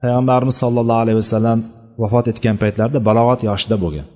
[0.02, 1.60] payg'ambarimiz sollallohu alayhi vasallam
[2.02, 4.08] vafot etgan paytlarida balog'at yoshida bo'lgan.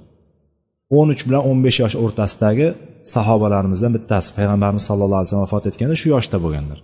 [0.98, 2.68] o'n uch bilan o'n besh yosh o'rtasidagi
[3.14, 6.80] sahobalarimizdan bittasi payg'ambarimiz sallallohu alayhi vasallam vafot etganda shu yoshda bo'lganlar.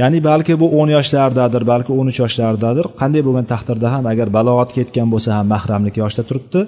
[0.00, 4.78] Ya'ni balki bu o'n yoshlardadir balki o'n uch yoshlardadir qanday bo'lgan taqdirda ham agar balog'atga
[4.82, 6.60] yetgan bo'lsa ham mahramlik yoshda turibdi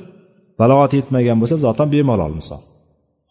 [0.60, 2.62] balog'at yetmagan bo'lsa zotan bemalol misol.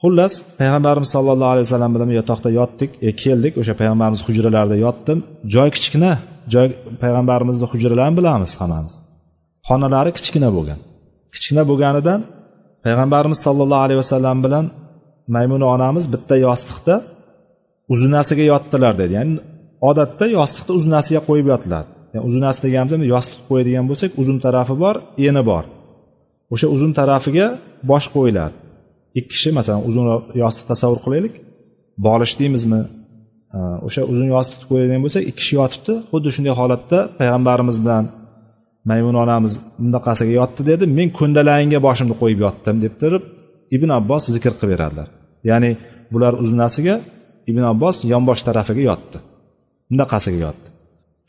[0.04, 5.18] Xullas payg'ambarimiz sollallohu alayhi vasallam bilan yotoqda yotdik e, keldik o'sha payg'ambarimiz hujralarida yotdim.
[5.56, 6.12] Joy kichkina
[6.54, 6.68] joy
[7.04, 8.96] payg'ambarimizni hujralarini bilamiz hammamiz.
[9.68, 10.80] Xonalari kichkina bo'lgan.
[11.34, 12.20] Kichkina bo'lganidan
[12.86, 14.66] payg'ambarimiz sollallohu alayhi vasallam bilan
[15.36, 16.96] maymuna onamiz bitta yostiqda
[17.94, 19.14] uzunasiga yotdilar dedi.
[19.20, 19.34] Ya'ni
[19.90, 24.96] odatda yostiqni uzunasiga qo'yib yotiladi yani uzunasi deganimiz endi yostiq qo'yadigan bo'lsak uzun tarafi bor
[25.28, 25.64] eni bor.
[26.54, 27.48] O'sha uzun tarafiga
[27.92, 28.56] bosh qo'yiladi
[29.20, 30.06] ikki kishi masalan uzun
[30.44, 31.34] yostiq tasavvur qilaylik.
[32.06, 32.82] Bolish deymizmi?
[33.88, 35.94] O'sha uzun yostiqni qo'yadigan bo'lsak ikki kishi yotibdi.
[36.12, 38.06] Xuddi shunday holatda payg'ambarimiz bilan
[38.90, 40.84] maymun onamiz bundaqasiga yotdi dedi.
[40.98, 43.24] Men ko'ndalangga boshimni qo'yib yotdim deb turib
[43.76, 45.08] ibn abbos zikr qilib beradilar.
[45.50, 45.72] Ya'ni
[46.14, 46.96] bular uznasiga
[47.52, 49.18] ibn abbos yonbosh tarafiga yotdi.
[49.90, 50.68] Bundaqasiga yotdi.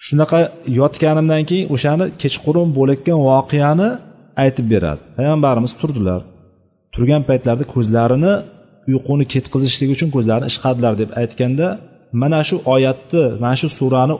[0.06, 0.38] Shunaqa
[0.80, 3.88] yotganimdan keyin o'shani kechqurun bo'layotgan voqeani
[4.42, 5.02] aytib beradi.
[5.16, 6.20] Payg'ambarimiz turdilar.
[6.94, 8.32] Turgan paytlarida ko'zlarini
[8.90, 11.66] uyquni ketqizishlik uchun ko'zlarini ishqadilar deb aytganda
[12.22, 14.16] mana shu oyatni mana shu surani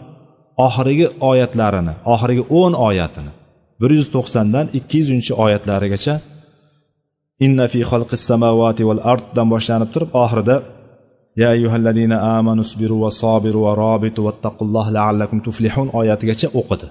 [0.67, 3.33] oxirgi oyatlarini oxirgi o'n oyatini
[3.81, 6.15] bir yuz to'qsondan ikki yuzinchi oyatlarigacha
[7.47, 10.57] inna fi xalqis samavati val arddan boshlanib turib oxirida
[11.43, 16.87] ya ayyuhallazina amanu sabiru va sobiru va robitu vattaqulloh laallakum tuflihun oyatigacha o'qidi.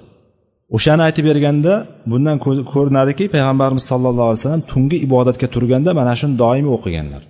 [0.76, 1.74] O'shani aytib berganda
[2.12, 2.38] bundan
[2.74, 7.24] ko'rinadiki payg'ambarimiz sallallohu alayhi vasallam tungi ibodatga turganda mana shuni doimiy o'qiganlar.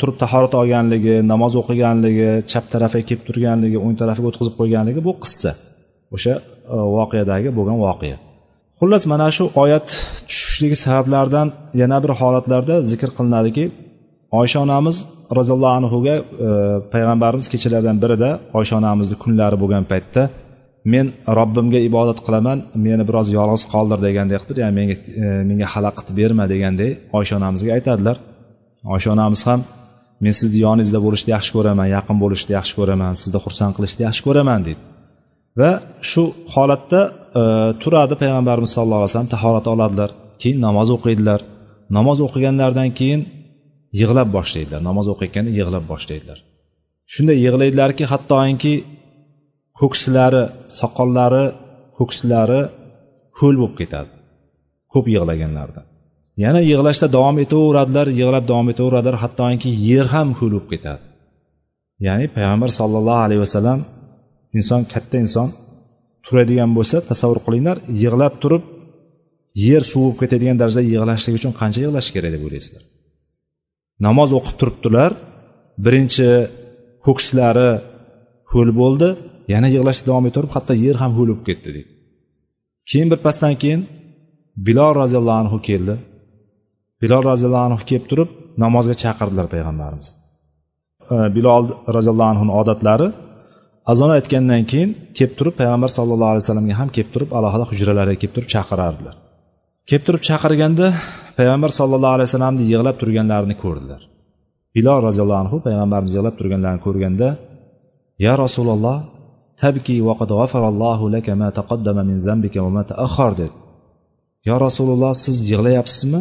[0.00, 5.50] Turib tahorat olganligi namoz o'qiganligi chap tarafiga kelib turganligi o'ng tarafiga o'tkazib qo'yganligi bu qissa.
[6.14, 6.34] O'sha
[6.74, 8.16] e, voqeadagi bo'lgan voqea.
[8.78, 9.86] Xullas mana shu oyat
[10.28, 11.48] tushishligi sabablaridan
[11.82, 13.64] yana bir holatlarda zikr qilinadiki
[14.40, 14.96] oysha onamiz
[15.38, 16.14] roziyallohu anhuga
[16.46, 16.48] e,
[16.92, 20.22] payg'ambarimiz kechalaridan birida oysha onamizni kunlari bo'lgan paytda
[20.84, 26.08] men robbimga ibodat qilaman meni biroz yolg'iz qoldir deganday qilib ya'ni menga e, menga xalaqit
[26.18, 28.16] berma degandek oysha onamizga aytadilar.
[28.94, 29.60] Oysha onamiz ham
[30.24, 34.60] men sizni yoningizda bo'lishni yaxshi ko'raman yaqin bo'lishni yaxshi ko'raman sizni xursand qilishni yaxshi ko'raman
[34.66, 34.80] deydi.
[35.60, 35.70] Va
[36.10, 37.00] shu holatda
[37.40, 37.42] e,
[37.82, 40.10] turadi payg'ambarimiz sallallohu alayhi vasallam tahorat oladilar.
[40.42, 41.40] Keyin namoz o'qiydilar.
[41.96, 43.20] Namoz o'qiganlaridan keyin
[44.00, 44.80] yig'lab boshlaydilar.
[44.88, 46.38] Namoz o'qiyotganda yig'lab boshlaydilar.
[47.14, 48.74] Shunday yig'laydilarki hattoki
[49.80, 50.42] ko'ksilari
[50.78, 51.44] soqollari
[51.98, 52.60] ko'ksilari
[53.38, 54.10] ho'l bo'lib ketadi.
[54.92, 55.82] Ko'p yig'laganlarida
[56.44, 61.02] yana yig'lashda davom etaveradilar yig'lab davom etaveradilar hattoki yer ham ho'l bo'lib ketadi.
[62.06, 63.78] Ya'ni payg'ambar sollallohu alayhi vasallam
[64.58, 65.48] inson katta inson
[66.24, 68.62] turadigan bo'lsa tasavvur qilinglar yig'lab turib
[69.66, 72.82] yer suv bo'lib ketadigan darajada yig'lashlik uchun qancha yig'lash kerak deb o'ylaysizlar?
[74.06, 75.10] Namoz o'qib turibdilar
[75.84, 76.28] birinchi
[77.06, 77.70] ko'kslari
[78.52, 79.08] ho'l bo'ldi
[79.52, 81.92] yana yig'lashda davom etaverib hatto yer ham ho'l bo'lib ketdi deydi.
[82.90, 83.80] Keyin bir pasdan keyin
[84.66, 85.94] bilol roziyallohu anhu keldi.
[87.02, 88.30] Bilol roziyallohu anhu kelib turib
[88.62, 90.08] namozga chaqirdilar payg'ambarimiz.
[91.36, 91.64] Bilol
[91.96, 93.08] roziyallohu anhuni odatlari
[93.92, 98.34] azon aytgandan keyin kelib turib payg'ambar sallallohu alayhi vasallamga ham kelib turib alohida hujralarga kelib
[98.36, 99.14] turib chaqirardilar.
[99.88, 100.86] Kelib turib chaqirganda
[101.38, 104.00] payg'ambar sallallohu alayhi vasallamni yig'lab turganlarini ko'rdilar.
[104.76, 107.28] Bilol roziyallohu anhu payg'ambarimiz yig'lab turganlarini ko'rganda
[108.26, 108.96] ya rasululloh
[109.62, 113.56] tabki vaqad g'afarallohu laka ma taqaddama min zambika va ma ta'akhkhar dedi
[114.48, 116.20] yo rasululloh siz yig'layapsizmi?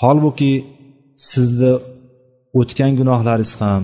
[0.00, 0.52] Holbuki
[1.30, 1.72] sizni
[2.60, 3.82] o'tgan gunohlaringiz ham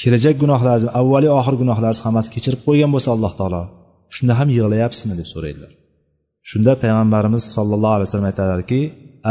[0.00, 3.62] kelajak gunohlaringiz avvaliy oxir gunohlaringiz hammasi kechirib qo'ygan bo'lsa alloh taolo
[4.14, 5.14] shunda ham yig'layapsizmi?
[5.20, 5.72] deb so'raydilar.
[6.50, 8.80] Shunda payg'ambarimiz sollallohu alayhi vasallam aytadilarki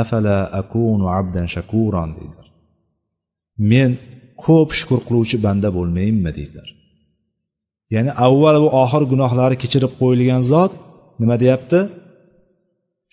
[0.01, 2.47] afala akunu abdan shakuron deydilar
[3.71, 3.91] men
[4.45, 6.31] ko'p shukur qiluvchi banda bo'lmayinmi?
[6.38, 6.69] deydilar
[7.95, 10.71] ya'ni avval va oxir gunohlari kechirib qo'yilgan zot
[11.21, 11.80] nima deyapti?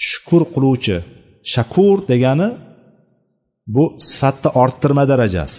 [0.09, 0.97] Shukur qiluvchi
[1.55, 2.49] shakur degani
[3.75, 5.59] bu sifatni orttirma darajasi.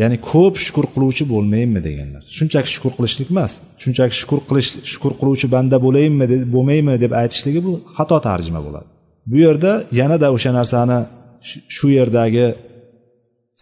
[0.00, 2.22] Ya'ni ko'p shukur qiluvchi bo'lmayinmi deganlar.
[2.36, 7.72] Shunchaki shukur qilishlik emas shunchaki shukur qilish shukur qiluvchi banda bo'layinmi bo'lmaymi deb aytishligi bu
[7.96, 8.88] xato tarjima bo'ladi.
[9.30, 10.98] Bu yerda yanada o'sha narsani
[11.76, 12.46] shu yerdagi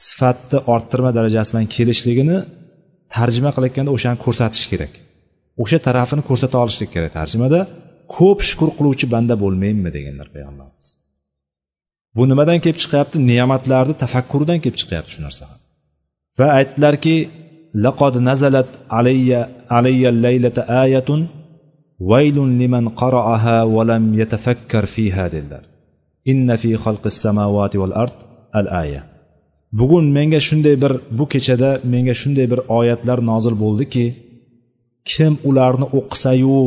[0.07, 2.39] sifatni orttirma darajasidan kelishligini
[3.17, 4.93] tarjima qilayotganda o'shani ko'rsatish kerak.
[5.63, 7.61] O'sha tarafini ko'rsata olishlik kerak tarjimada.
[8.17, 10.89] Ko'p shukur qiluvchi banda bo'lmaymi deganlar payg'ambarimiz.
[12.17, 13.17] Bu nimadan kelib chiqyapti?
[13.31, 15.45] Ne'matlarni tafakkuridan kelib chiqyapti shu narsa.
[16.39, 17.17] Va aytdilarki
[17.85, 19.41] laqod nazalat alayya
[19.79, 21.21] alayya laylata ayatun
[22.11, 25.65] vaylun liman qara'aha va lam yatafakkar fiha dedilar.
[26.33, 28.17] Inna fi xalqis samawati val ard
[28.61, 29.03] al aya.
[29.79, 34.07] Bugun menga shunday bir bu kechada menga shunday bir oyatlar nozil bo'ldiki
[35.11, 36.59] kim ularni o'qisayu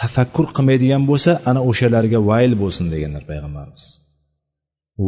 [0.00, 3.84] tafakkur qilmaydigan bo'lsa ana o'shalarga vayl bo'lsin deganlar payg'ambarimiz.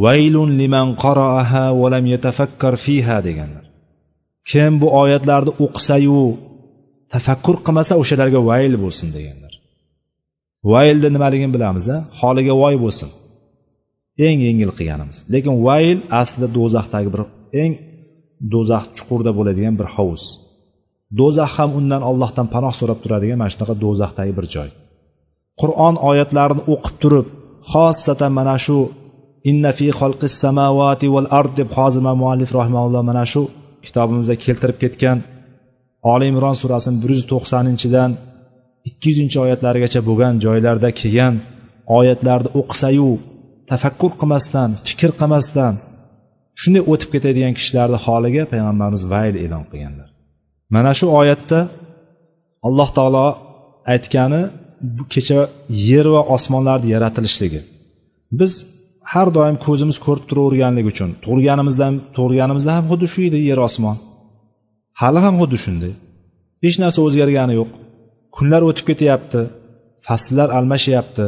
[0.03, 3.65] Vaylun liman qaraaha va lam yatafakkar fiha deganlar
[4.49, 6.21] kim bu oyatlarni o'qisayu
[7.13, 9.53] tafakkur qilmasa o'shalarga vayl bo'lsin deganlar
[10.71, 13.09] vaylni nimaligini bilamiz a holiga voy bo'lsin.
[14.27, 15.17] Eng yengil qilganimiz.
[15.33, 17.21] Lekin vayl aslida do'zaxdagi bir
[17.63, 17.73] eng
[18.53, 20.23] do'zax chuqurda bo'ladigan bir hovuz.
[21.19, 24.69] Do'zax ham undan ollohdan panoh so'rab turadigan mana shunaqa do'zaxdagi bir joy.
[25.61, 27.27] Qur'on oyatlarini o'qib turib
[27.71, 28.77] xossatan mana shu
[29.49, 33.41] inna fi xalqis samavati val ard deb hozir muallif rahimaulloh mana shu
[33.85, 35.17] kitobimizda keltirib ketgan
[36.13, 38.11] oli imron surasini bir yuz to'qsoninchidan
[38.89, 41.35] ikki yuzinchi oyatlarigacha bo'lgan joylarda kelgan
[41.97, 43.09] oyatlarni o'qisayu
[43.71, 45.73] tafakkur qilmasdan fikr qilmasdan
[46.61, 50.09] shunday o'tib ketadigan kishilarni holiga payg'ambarimiz vayl e'lon qilganlar.
[50.75, 51.59] Mana shu oyatda
[52.67, 53.25] alloh taolo
[53.93, 54.41] aytgani
[54.95, 55.39] bu kecha
[55.89, 57.61] yer va osmonlarni yaratilishligi.
[58.39, 58.53] Biz
[59.11, 63.97] har doim ko'zimiz ko'rib turaverganligi uchun tug'ilganimizdan tug'ilganimizda ham xuddi shu edi yer osmon.
[65.01, 65.93] Hali ham xuddi shunday.
[66.65, 67.69] Hech narsa o'zgargani yo'q.
[68.35, 69.41] Kunlar o'tib ketyapti
[70.07, 71.25] fasllar almashyapti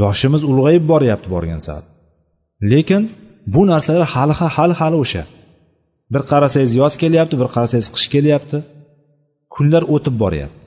[0.00, 1.86] yoshimiz ulg'ayib boryapti borgan sari
[2.72, 3.02] lekin
[3.46, 5.22] bu narsalar hali hali hali o'sha.
[6.12, 8.58] Bir qarasangiz yoz kelyapti bir qarasangiz qish kelyapti.
[9.54, 10.60] Kunlar o'tib boryapti.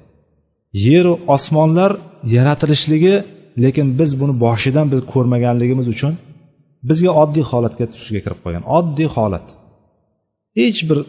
[0.87, 1.91] Yeru osmonlar
[2.35, 3.15] yaratilishligi
[3.63, 6.13] lekin biz buni boshidan biz ko'rmaganligimiz uchun
[6.89, 9.47] bizga oddiy holatga tusiga kirib qolgan oddiy holat.
[10.59, 10.99] Hech bir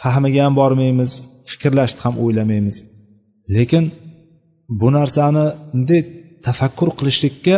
[0.00, 1.10] fahmiga ham bormaymiz
[1.50, 2.76] fikrlashni ham o'ylamaymiz.
[3.56, 3.84] Lekin
[4.80, 6.00] bu narsani bunday
[6.46, 7.56] tafakkur qilishlikka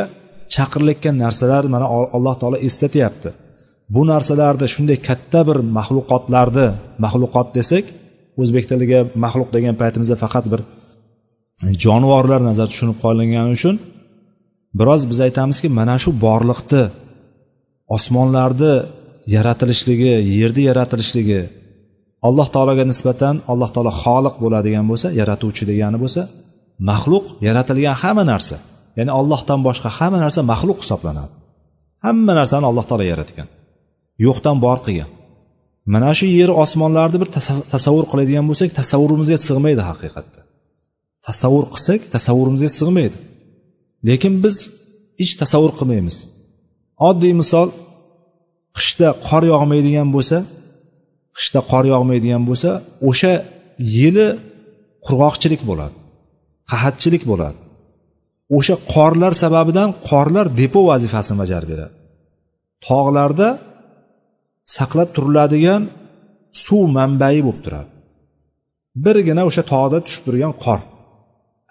[0.54, 3.30] chaqirilayotgan narsalar mana alloh taolo eslatyapti.
[3.94, 6.66] Bu narsalarni shunday katta bir maxluqotlarni
[7.04, 7.84] maxluqot desak
[8.42, 10.60] o'zbek tiliga maxluq degan paytimizda faqat bir
[11.66, 13.74] e, jonivorlar nazarda tushunib qolingani uchun
[14.78, 16.82] biroz biz aytamizki mana shu borliqni
[17.96, 18.74] osmonlarni
[19.34, 21.40] yaratilishligi yerni yaratilishligi
[22.28, 26.22] alloh taologa nisbatan alloh taolo xoliq bo'ladigan bo'lsa yaratuvchi degani bo'lsa
[26.90, 28.56] maxluq yaratilgan hamma narsa.
[28.98, 31.32] Ya'ni allohdan boshqa hamma narsa maxluq hisoblanadi.
[32.06, 33.48] Hamma narsani alloh taolo yaratgan.
[34.26, 35.10] Yo'qdan bor qilgan.
[35.94, 37.28] Mana shu yer osmonlarni bir
[37.74, 40.40] tasavvur qiladigan bo'lsak tasavvurimizga sig'maydi haqiqatda.
[41.26, 43.16] Tasavvur qilsak tasavvurimizga sig'maydi.
[44.08, 44.56] Lekin biz
[45.20, 46.16] hech tasavvur qilmaymiz.
[47.08, 47.68] Oddiy misol
[48.76, 50.38] qishda qor yog'maydigan bo'lsa
[51.36, 52.70] qishda qor yog'maydigan bo'lsa
[53.08, 53.32] o'sha
[53.96, 54.28] yili
[55.06, 55.96] qurg'oqchilik bo'ladi
[56.70, 57.58] qahatchilik bo'ladi.
[58.56, 61.94] O'sha qorlar sababidan qorlar depo vazifasini bajarib beradi.
[62.86, 63.48] Tog'larda
[64.76, 65.82] saqlab turiladigan
[66.64, 67.90] suv manbai bo'lib turadi.
[69.04, 70.80] Birgina o'sha tog'da tushib turgan qor.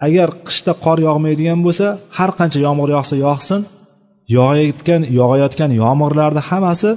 [0.06, 1.86] Agar qishda qor yog'maydigan bo'lsa
[2.16, 3.60] har qancha yomg'ir yog'sa yog'sin
[4.36, 6.90] yog'ayotgan yog'ayotgan yomg'irlarni hammasi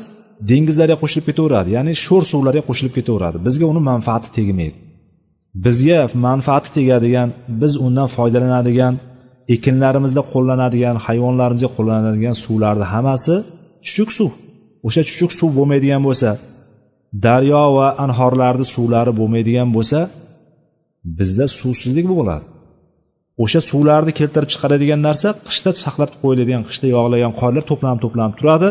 [0.50, 3.38] dengizlarga qo'shilib ketaveradi ya'ni sho'r suvlarga qo'shilib ketaveradi.
[3.48, 4.78] Bizga uni manfaati tegmaydi.
[5.66, 7.30] Bizga manfaati tegadigan
[7.62, 8.94] biz undan foydalanadigan
[9.56, 13.36] ekinlarimizda qo'llanadigan hayvonlarimizga qo'llanadigan suvlarni hammasi
[13.86, 14.32] chuchuk suv.
[14.88, 16.30] O'sha chuchuk suv bo'lmaydigan bo'lsa
[17.26, 20.00] daryo va anhorlarni suvlari bo'lmaydigan bo'lsa
[21.18, 22.46] bizda suvsizlik bo'ladi.
[23.44, 28.70] O'sha suvlarni keltirib chiqaradigan narsa qishda saqlab qo'yiladigan qishda yog'lagan qorlar to'planib to'planib turadi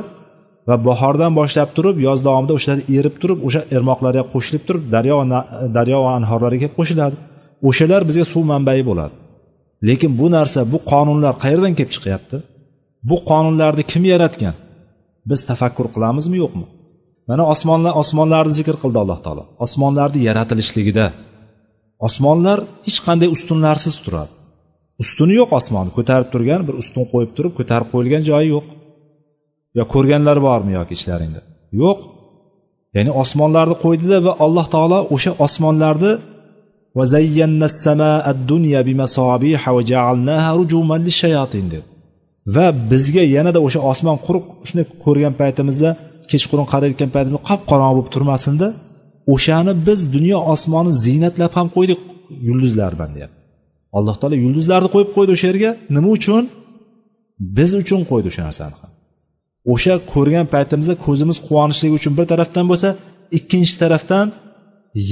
[0.68, 5.16] va bahordan boshlab turib yoz davomida o'shalar erib turib o'sha ermoqlarga qo'shilib turib daryo
[5.76, 7.16] daryo va anhorlarga kelib qo'shiladi.
[7.68, 9.14] O'shalar bizga suv manbai bo'ladi.
[9.88, 12.36] Lekin bu narsa bu qonunlar qayerdan kelib chiqyapti?
[13.08, 14.54] Bu qonunlarni kim yaratgan?
[15.30, 16.66] Biz tafakkur qilamizmi yo'qmi?
[17.28, 19.44] Mana osmonlar osmonlarni zikr qildi alloh taolo.
[19.64, 21.06] Osmonlarni yaratilishligida.
[22.06, 24.32] Osmonlar hech qanday ustunlarsiz turadi.
[25.02, 28.66] Ustuni yo'q osmonni ko'tarib turgan bir ustun qo'yib turib ko'tarib qo'yilgan joyi yo'q.
[29.78, 31.40] Yo ko'rganlar bormi yoki ichlaringda
[31.82, 31.98] yo'q.
[32.96, 36.12] Ya'ni osmonlarni qo'ydida va alloh taolo o'sha osmonlarni
[42.56, 45.90] va bizga yanada o'sha osmon quruq shuni ko'rgan paytimizda
[46.30, 48.68] kechqurun qarayotgan paytimizda qop qorong'i bo'lib turmasinda
[49.34, 52.00] o'shani biz dunyo osmoni ziynatlab ham qo'ydik
[52.48, 53.40] yulduzlar bilan deyapti.
[53.98, 55.70] Alloh taolo yulduzlarni qo'yib qo'ydi o'sha yerga.
[55.96, 56.42] Nima uchun?
[57.56, 58.90] Biz uchun qo'ydi o'sha narsani ham.
[59.72, 62.88] O'sha ko'rgan paytimizda ko'zimiz quvonishligi uchun bir tarafdan bo'lsa
[63.38, 64.26] ikkinchi tarafdan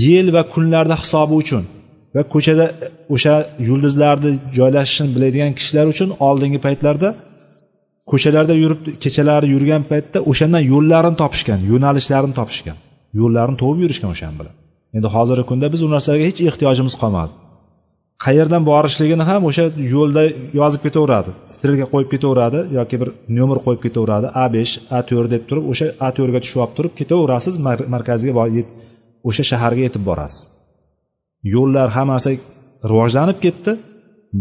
[0.03, 1.63] yil va kunlarni hisobi uchun
[2.17, 2.67] va ko'chada
[3.15, 3.35] o'sha
[3.69, 7.09] yulduzlarni joylashishini biladigan kishilar uchun oldingi paytlarda
[8.11, 12.77] ko'chalarda yurib kechalari yurgan paytda o'shandan yo'llarini topishgan yo'nalishlarini topishgan
[13.21, 14.55] yo'llarini topib yurishgan o'shani bilan
[14.97, 17.33] endi hozirgi kunda biz u narsalarga hech ehtiyojimiz qolmadi.
[18.25, 20.23] Qayerdan borishligini ham o'sha yo'lda
[20.61, 24.27] yozib ketaveradi strelka qo'yib ketaveradi yoki bir nomer qo'yib ketaveradi.
[24.43, 27.55] A besh a to'rt deb turib o'sha a to'rtga tushib olib turib ketaverasiz
[27.95, 28.33] markazga
[29.29, 30.56] o'sha shaharga yetib borasiz.
[31.55, 32.33] Yo'llar hammasi
[32.91, 33.73] rivojlanib ketdi.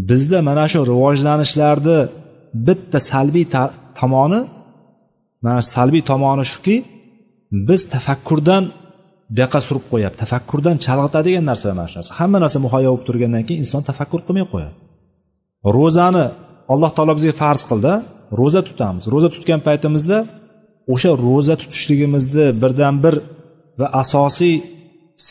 [0.08, 1.98] Bizda mana shu rivojlanishlarni
[2.66, 3.46] bitta salbiy
[4.00, 4.40] tomoni
[5.44, 6.76] mana salbiy tomoni shuki
[7.68, 8.64] biz tafakkurdan
[9.34, 10.18] bu yoqqa surib qo'yapti.
[10.24, 12.12] Tafakkurdan chalg'itadigan narsa mana shu narsa.
[12.20, 14.74] Hamma narsa muhayyo bo'lib turgandan keyin inson tafakkur qilmay qo'yadi.
[15.76, 16.24] Ro'zani
[16.72, 17.92] alloh taolo bizga farz qildi.
[18.40, 19.02] Ro'za tutamiz.
[19.12, 20.18] Ro'za tutgan paytimizda
[20.94, 23.14] o'sha ro'za tutishligimizni birdan bir
[23.80, 24.54] va asosiy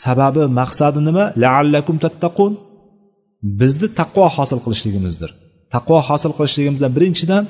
[0.02, 1.24] sababi maqsadi nima?
[1.44, 2.52] Laallakum tattaqun.
[3.60, 5.30] Bizni taqvo hosil qilishligimizdir.
[5.74, 7.44] Taqvo hosil qilishligimizdan birinchidan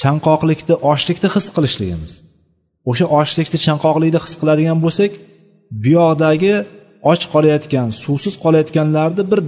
[0.00, 2.12] chanqoqlikni ochlikni his qilishligimiz.
[2.90, 5.12] O'sha ochlikni chanqoqlikni his qiladigan bo'lsak
[5.82, 6.54] bu yoqdagi
[7.10, 9.40] och qolayotgan suvsiz qolayotganlarni bir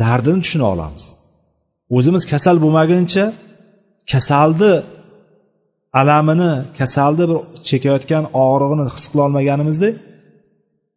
[0.00, 1.04] dardini tushuna olamiz.
[1.96, 3.24] O'zimiz kasal bo'lmaguncha
[4.12, 4.74] kasalni
[6.00, 7.38] alamini kasalni bir
[7.68, 9.88] chekayotgan og'rig'ini his qilolmaganimizda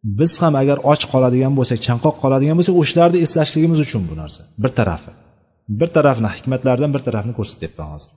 [0.04, 4.40] biz ham agar och qoladigan bo'lsak chanqoq qoladigan bo'lsak o'shalarni eslashligimiz uchun bu narsa.
[4.62, 5.10] Bir tarafi.
[5.80, 8.10] Bir tarafni hikmatlardan bir tarafni ko'rsatyapman hozir.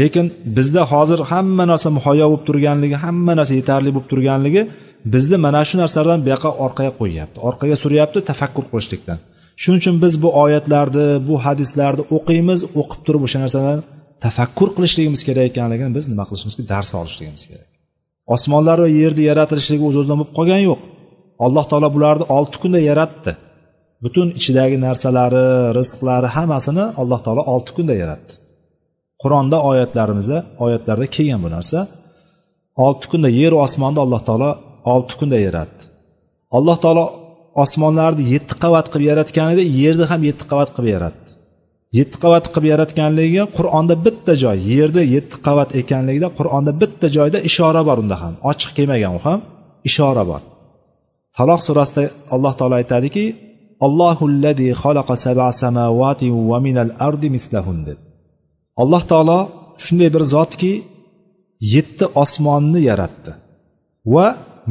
[0.00, 4.62] Lekin bizda hozir hamma narsa muhayyo bo'lib turganligi hamma narsa yetarli bo'lib turganligi
[5.14, 9.18] bizni mana shu narsalardan bu yoqqa orqaga qo'yyapti orqaga suryapti tafakkur qilishlikdan.
[9.62, 13.78] Shuning uchun biz bu oyatlarni bu hadislarni o'qiymiz o'qib turib o'sha narsadan
[14.24, 17.68] tafakkur qilishligimiz kerak ekanligini biz nima qilishimiz kerak dars olishligimiz kerak.
[18.34, 20.80] Osmonlar va yerni yaratilishligi o'z o'zidan bo'lib qolgani yo'q.
[21.44, 23.32] Alloh taolo bularni olti kunda yaratdi.
[24.04, 25.44] Butun ichidagi narsalari
[25.78, 28.32] rizqlari hammasini alloh taolo olti kunda yaratdi.
[29.22, 31.78] Qur'onda oyatlarimizda oyatlarda kelgan bu narsa
[32.86, 34.50] olti kunda yer osmonni alloh taolo
[34.94, 35.82] olti kunda yaratdi.
[36.56, 37.04] Alloh taolo
[37.62, 41.28] osmonlarni yetti qavat qilib yaratganida yerni ham yetti qavat qilib yaratdi.
[41.98, 47.82] Yetti qavat qilib yaratganligiga qur'onda bitta joy yerni yetti qavat ekanligida qur'onda bitta joyda ishora
[47.88, 48.34] bor unda ham.
[48.50, 49.40] Ochiq kelmagan u ham
[49.88, 50.42] ishora bor.
[51.38, 52.02] Taloq surasida
[52.34, 53.24] alloh taolo aytadiki
[53.86, 57.98] allohulladi xalaqa sab'a samawati va minal ardi mislahun deb.
[58.82, 59.38] Alloh taolo
[59.84, 60.72] shunday bir zotki
[61.74, 63.32] yetti osmonni yaratdi.
[64.14, 64.26] Va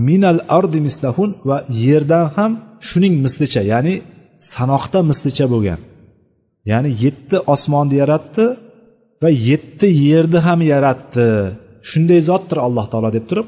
[0.07, 2.51] minal ardi mislahun va yerdan ham
[2.87, 3.95] shuning mislicha ya'ni
[4.53, 5.79] sanoqda mislicha bo'lgan.
[6.71, 8.45] Ya'ni yetti osmonni yaratdi
[9.21, 11.27] va yetti yerni ham yaratdi.
[11.89, 13.47] Shunday zotdir alloh taolo deb turib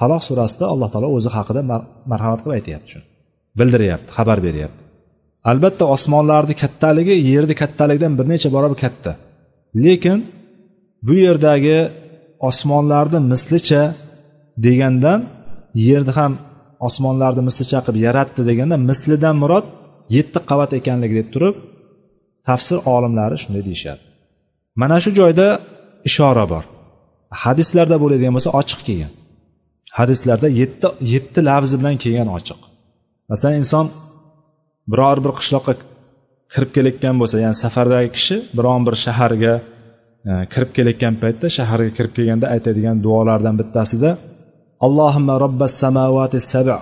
[0.00, 1.60] taloq surasida alloh taolo o'zi haqida
[2.12, 3.00] marhamat qilib aytyapti shu
[3.58, 4.80] bildiryapti xabar beryapti.
[5.50, 9.12] Albatta osmonlarni kattaligi yerni kattaligidan bir necha barobar katta.
[9.84, 10.18] Lekin
[11.06, 11.78] bu yerdagi
[12.48, 13.82] osmonlarni mislicha
[14.66, 15.20] degandan
[15.88, 16.32] yerni ham
[16.88, 19.66] osmonlarni mislicha qilib yaratdi deganda mislidan murod
[20.16, 21.56] yetti qavat ekanligi deb turib
[22.48, 24.02] tafsir olimlari shunday deyishadi
[24.80, 25.46] mana shu joyda
[26.08, 26.64] ishora bor.
[27.42, 29.12] Hadislarda bo'ladigan bo'lsa ochiq kelgan.
[29.98, 32.60] Hadislarda yetti yetti lafzi bilan kelgan ochiq.
[33.30, 33.86] Masalan inson
[34.92, 35.72] biror bir qishloqqa
[36.52, 39.54] kirib kelayotgan bo'lsa ya'ni safardagi kishi biron bir shaharga
[40.30, 44.10] e, kirib kelayotgan paytda shaharga kirib kelganda aytadigan duolardan bittasida
[44.86, 46.78] allohimma robbas samovati sab'a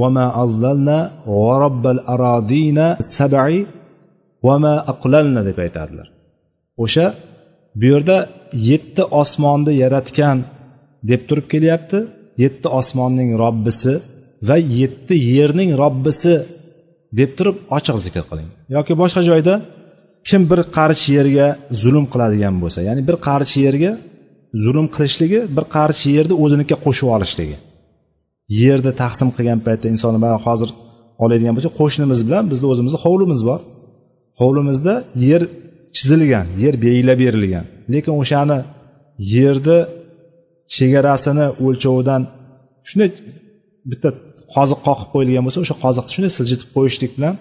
[0.00, 0.98] va ma azlalna
[1.46, 2.86] va robbal arodina
[3.16, 3.56] sabai
[4.46, 4.74] va ma
[5.48, 6.08] deb aytadilar.
[6.84, 7.06] O'sha
[7.80, 8.16] bu yerda
[8.70, 10.38] yetti osmonni yaratgan
[11.10, 11.98] deb turib kelyapti.
[12.42, 13.92] Yetti osmonning robbisi
[14.48, 16.34] va yetti yerning robbisi
[17.18, 18.48] deb turib ochiq zikr qiling.
[18.76, 19.54] Yoki boshqa joyda
[20.28, 21.46] kim bir qarich yerga
[21.82, 23.92] zulm qiladigan bo'lsa ya'ni bir qarich yerga
[24.64, 27.56] zulm qilishligi bir qarich yerni o'zinikiga qo'shib olishligi.
[28.62, 30.14] Yerni taqsim qilgan paytda inson
[30.46, 30.70] hozir
[31.24, 33.60] oladigan bo'lsak qo'shnimiz bilan bizni o'zimizni hovlimiz bor.
[34.40, 34.94] Hovlimizda
[35.28, 35.42] yer
[35.96, 37.64] chizilgan yer belgilab berilgan.
[37.92, 38.58] Lekin o'shani
[39.34, 39.78] yerni
[40.76, 42.22] chegarasini o'lchovidan
[42.88, 43.10] shunday
[43.90, 44.08] bitta
[44.54, 47.34] qoziq qoqib qo'yilgan bo'lsa o'sha qoziqni shunday siljitib qo'yishlik bilan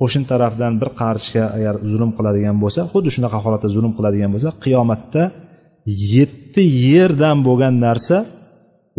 [0.00, 5.22] qo'shni tarafdan bir qarichga agar zulm qiladigan bo'lsa xuddi shunaqa holatda zulm qiladigan bo'lsa qiyomatda
[6.14, 8.16] yetti yerdan bo'lgan narsa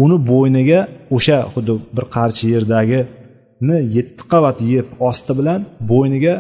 [0.04, 0.80] uni bo'yniga
[1.16, 5.60] o'sha xuddi bir qarich yerdagini yetti qavat yeb osti bilan
[5.92, 6.36] bo'yniga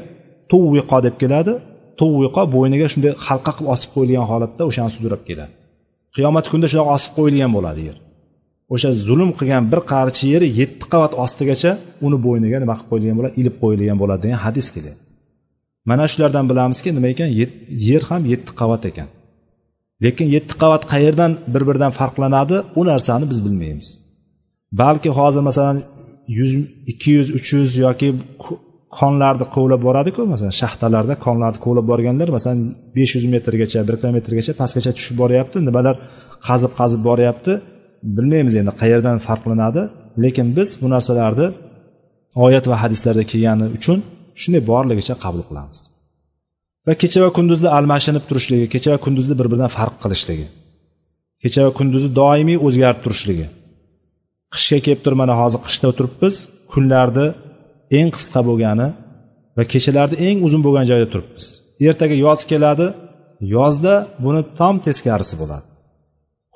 [0.51, 1.53] tuv viqo deb keladi.
[1.99, 5.53] Tuv viqo bo'yniga shunday halqa qilib osib qo'yilgan holatda o'shani sudrab keladi.
[6.15, 7.97] Qiyomat kunida shunaqa osib qo'yilgan bo'ladi yer.
[8.73, 11.71] O'sha zulm qilgan bir qarichi yeri yetti qavat ostigacha
[12.05, 13.33] uni bo'yniga nima qilib qo'yilgan bo'ladi?
[13.41, 14.99] Ilib qo'yilgan bo'ladi degan hadis keladi
[15.85, 17.29] mana shulardan bilamizki nima ekan?
[17.89, 19.07] Yer ham yetti qavat ekan.
[20.03, 22.57] Lekin yetti qavat qayerdan bir biridan farqlanadi?
[22.79, 23.87] U narsani biz bilmaymiz.
[24.81, 25.77] Balki hozir masalan
[26.37, 26.51] yuz
[26.91, 28.09] ikki yuz uch yuz yoki
[28.99, 32.59] konlarni quvlab boradiku masalan shaxtalarda konlarni quvlab borganlar masalan
[32.97, 35.95] besh yuz metrgacha bir kilometrgacha pastgacha tushib boryapti nimalar
[36.47, 37.53] qazib qazib boryapti
[38.17, 39.81] bilmaymiz endi qayerdan farqlanadi.
[40.23, 41.47] Lekin biz bu narsalarni
[42.45, 43.97] oyat va hadislarda kelgani uchun
[44.41, 45.79] shunday borligicha qabul qilamiz.
[46.87, 50.47] Va kecha va kunduzni almashinib turishligi kecha va kunduzni bir biridan farq qilishligi
[51.43, 53.47] kecha va kunduzi doimiy o'zgarib turishligi.
[54.53, 56.35] Qishga kelib turib mana hozir qishda o'tiribmiz
[56.73, 57.27] kunlarni
[57.99, 58.87] eng qisqa bo'lgani
[59.57, 61.45] va kechalarni eng uzun bo'lgan joyda turibmiz.
[61.87, 62.87] Ertaga yoz keladi
[63.55, 65.65] yozda buni tom teskarisi bo'ladi.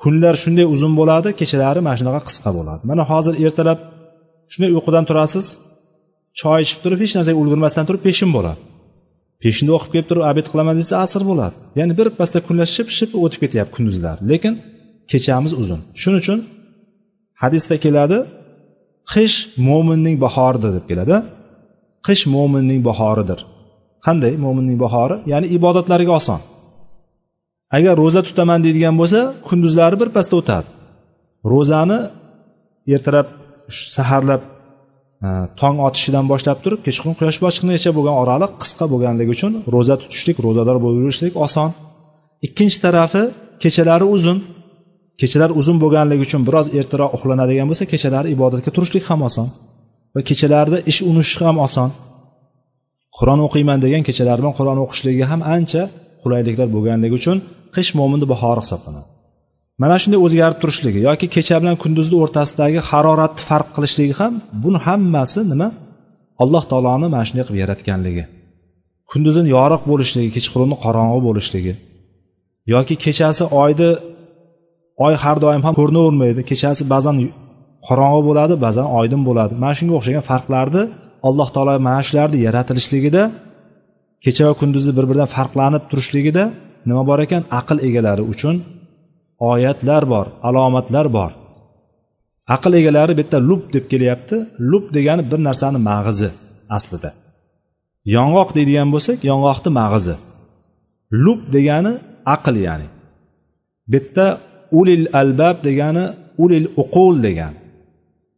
[0.02, 2.82] Kunlar shunday uzun bo'ladi kechalari mana shunaqa qisqa bo'ladi.
[2.90, 3.80] Mana hozir ertalab
[4.52, 5.46] shunday uyqudan turasiz
[6.40, 8.60] choy ichib turib hech narsaga ulgurmasdan turib peshin bo'ladi.
[9.44, 11.56] Peshinda o'qib kelib turib obed qilaman desa asr bo'ladi.
[11.80, 14.18] Ya'ni bir pasda kunlar ship ship o'tib ketyapti kunduzlar.
[14.32, 14.54] Lekin
[15.12, 15.80] kechamiz uzun.
[16.02, 16.40] Shuning uchun
[17.42, 18.18] hadisda keladi
[19.14, 19.36] qish
[19.68, 21.16] mo'minning bahoridir deb keladi.
[22.08, 23.40] Qish mo'minning bahoridir.
[24.06, 25.16] Qanday mo'minning bahori?
[25.32, 26.40] Ya'ni ibodatlariga oson.
[27.78, 30.68] Agar ro'za tutaman deydigan bo'lsa kunduzlari birpasda o'tadi.
[31.52, 32.00] Ro'zani
[32.96, 33.28] ertalab
[33.96, 34.42] saharlab
[35.26, 35.28] e,
[35.60, 40.78] tong otishidan boshlab turib kechqurun quyosh botishgungacha bo'lgan oraliq qisqa bo'lganligi uchun ro'za tutishlik ro'zador
[40.86, 41.70] bo'lishlik oson.
[42.48, 43.24] Ikkinchi tarafi
[43.64, 44.38] kechalari uzun.
[45.22, 49.48] Kechalar uzun bo'lganligi uchun biroz ertaroq uxlanadigan bo'lsa kechalari ibodatga turishlik ham oson
[50.16, 51.90] va kechalarda ish unish ham oson.
[53.18, 55.82] Qur'on o'qiyman degan kechalar bilan qur'on o'qishligiga ham ancha
[56.22, 57.38] qulayliklar bo'lganligi uchun
[57.76, 59.08] qish mo'minni bahori hisoblanadi.
[59.82, 65.42] Mana shunday o'zgarib turishligi yoki kecha bilan kunduzni o'rtasidagi haroratni farq qilishligi ham buni hammasi
[65.52, 65.68] nima?
[66.44, 68.24] Alloh taoloni mana shunday qilib yaratganligi.
[69.12, 71.74] Kunduzini yoriq bo'lishligi kechqurunni qorong'i bo'lishligi
[72.74, 73.90] yoki kechasi oyni
[75.06, 76.42] oy har doim ham ko'rinavermaydi.
[76.50, 77.16] Kechasi ba'zan
[77.88, 79.54] qorong'i bo'ladi ba'zan oydin bo'ladi.
[79.64, 80.84] Mana shunga o'xshagan farqlarni
[81.28, 83.24] alloh taolo mana shularni yaratilishligida
[84.24, 86.44] kecha va kunduzni bir biridan farqlanib turishligida
[86.88, 87.42] nima bor ekan?
[87.60, 88.56] Aql egalari uchun
[89.52, 91.32] oyatlar bor alomatlar bor.
[92.56, 94.36] Aql egalari bu yerda lub deb kelyapti.
[94.72, 96.30] Lub degani bir narsani mag'izi
[96.78, 97.10] aslida.
[98.16, 100.16] Yong'oq deydigan bo'lsak yong'oqni mag'izi.
[101.24, 101.94] Lub degani
[102.36, 102.88] aql ya'ni.
[103.92, 104.26] Bu yerda
[104.80, 106.06] ulil albab degani
[106.44, 107.54] ulil uqul degan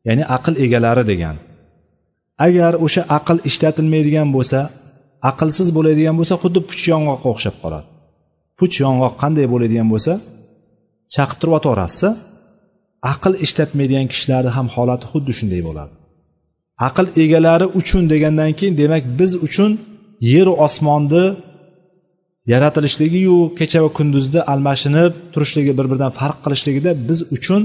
[0.08, 1.36] ya'ni aql egalari degan.
[2.48, 4.60] Agar o'sha aql ishlatilmaydigan bo'lsa
[5.32, 7.88] aqlsiz bo'ladigan bo'lsa xuddi puch yong'oqqa o'xshab qoladi.
[8.60, 10.14] Puch yong'oq qanday bo'ladigan bo'lsa
[11.16, 12.14] chaqib turib otaverasiz
[13.14, 15.94] aql ishlatmaydigan kishilarni ham holati xuddi shunday bo'ladi.
[16.88, 19.72] Aql egalari uchun degandan keyin demak biz uchun
[20.34, 21.26] yeru osmonni
[22.54, 27.62] yaratilishligiyu kecha va kunduzni almashinib turishligi bir biridan farq qilishligida biz uchun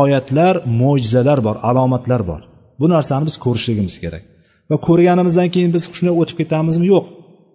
[0.00, 2.40] oyatlar mo'jizalar bor alomatlar bor.
[2.80, 4.22] Bu narsani biz ko'rishligimiz kerak.
[4.70, 6.86] Va ko'rganimizdan keyin biz shunday o'tib ketamizmi?
[6.94, 7.04] Yo'q.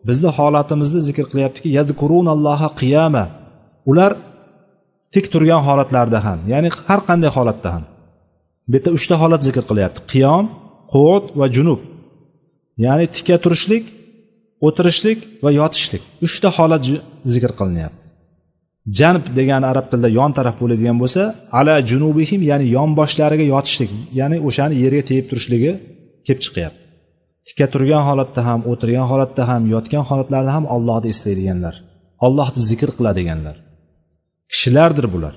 [0.08, 3.26] Bizni holatimizni zikr qilyaptiki yadkurunalloha qiyama.
[3.92, 4.12] Ular
[5.14, 7.84] tik turgan holatlarda ham ya'ni har qanday holatda ham.
[8.68, 10.46] Bu yerda uchta holat zikr qilyapti qiyom
[10.94, 11.82] quvvat va junub.
[12.86, 13.84] Ya'ni tika turishlik
[14.68, 16.04] o'tirishlik va yotishlik.
[16.26, 16.82] Uchta holat
[17.34, 18.06] zikr qilinyapti.
[19.00, 21.22] Janb degani arab tilida yon taraf bo'ladigan bo'lsa
[21.60, 25.72] ala junubihim ya'ni yonboshlariga yotishlik ya'ni o'shani yerga tegib turishligi
[26.26, 26.82] kelib chiqyapti.
[27.48, 31.76] Tikka turgan holatda ham o'tirgan holatda ham yotgan holatlarda ham ollohni eslaydiganlar
[32.26, 33.56] ollohni zikr qiladiganlar.
[34.52, 35.36] Kishilardir bular.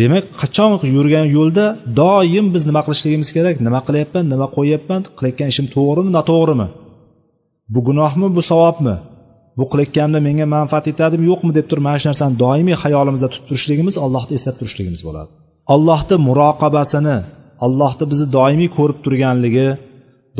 [0.00, 1.66] Demak qachon yurgan yo'lda
[2.00, 3.56] doim biz nima qilishligimiz kerak?
[3.66, 6.68] Nima qilyapman nima qo'yyapman qilayotgan ishim to'g'rimi noto'g'rimi?
[7.74, 8.96] Bu gunohmi bu savobmi?
[9.58, 13.94] Bu qilayotganimda menga manfaat yetadimi yo'qmi deb turib mana shu narsani doimiy hayolimizda tutib turishligimiz
[14.04, 15.30] allohni eslab turishligimiz bo'ladi.
[15.74, 17.16] Allohni muroqabasini
[17.66, 19.68] allohni bizni doimiy ko'rib turganligi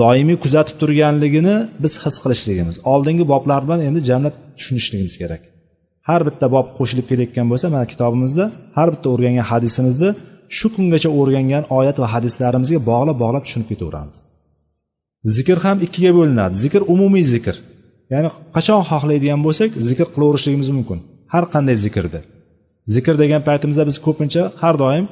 [0.03, 2.77] doimiy kuzatib turganligini biz his qilishligimiz.
[2.93, 5.43] Oldingi boblar bilan endi jamlab tushunishligimiz kerak.
[6.09, 8.45] Har bitta bob qo'shilib kelayotgan bo'lsa mana kitobimizda
[8.79, 10.11] har bitta o'rgangan hadisimizni
[10.59, 14.17] shu kungacha o'rgangan oyat va hadislarimizga bog'lab bog'lab tushunib ketaveramiz.
[15.25, 16.55] Zikr ham ikkiga bo'linadi.
[16.65, 17.57] Zikr umumiy zikr.
[18.13, 20.99] Ya'ni qachon xohlaydigan bo'lsak zikr qilaverishligimiz mumkin.
[21.33, 22.21] Har qanday zikrni
[22.95, 25.07] zikr degan paytimizda biz ko'pincha har doim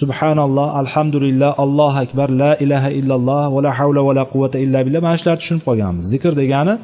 [0.00, 5.00] subhanalloh alhamdulillah allohu akbar la ilaha illalloh va la havla va la quvvata illa billah
[5.06, 6.04] mana shularni tushunib qolganmiz.
[6.14, 6.74] Zikr degani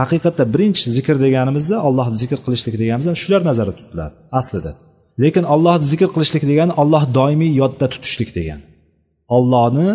[0.00, 4.72] haqiqatda birinchi zikr deganimizda allohni zikr qilishlik deganimizda shular nazarda tutiladi aslida.
[5.22, 8.64] Lekin allohni zikr qilishlik degani olloh doimiy yodda tutishlik degani
[9.36, 9.88] ollohni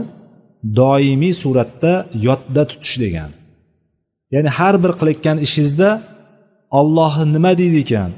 [0.80, 1.94] doimiy suratda
[2.28, 3.30] yodda tutish degan.
[4.34, 5.90] Ya'ni har bir qilayotgan ishingizda
[6.80, 8.12] olloh nima deydi ekan?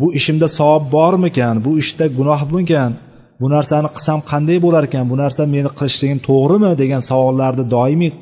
[0.00, 1.54] Bu ishimda savob bormikan?
[1.64, 2.92] Bu ishda gunoh bormikan
[3.40, 5.04] bu narsani qilsam qanday bo'lar ekan?
[5.12, 6.70] Bu narsa meni qilishligim to'g'rimi?
[6.82, 8.12] degan savollarni doimiy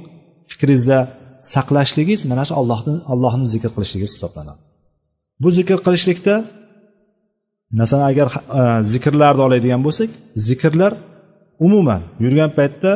[0.51, 0.99] fikringizda
[1.55, 4.61] saqlashligingiz mana shu allohni allohni zikr qilishligingiz hisoblanadi.
[5.43, 6.35] Bu zikr qilishlikda
[7.81, 8.29] masalan agar
[8.59, 8.61] e,
[8.93, 10.11] zikrlarni oladigan bo'lsak
[10.49, 10.93] zikrlar
[11.67, 12.93] umuman yurgan paytda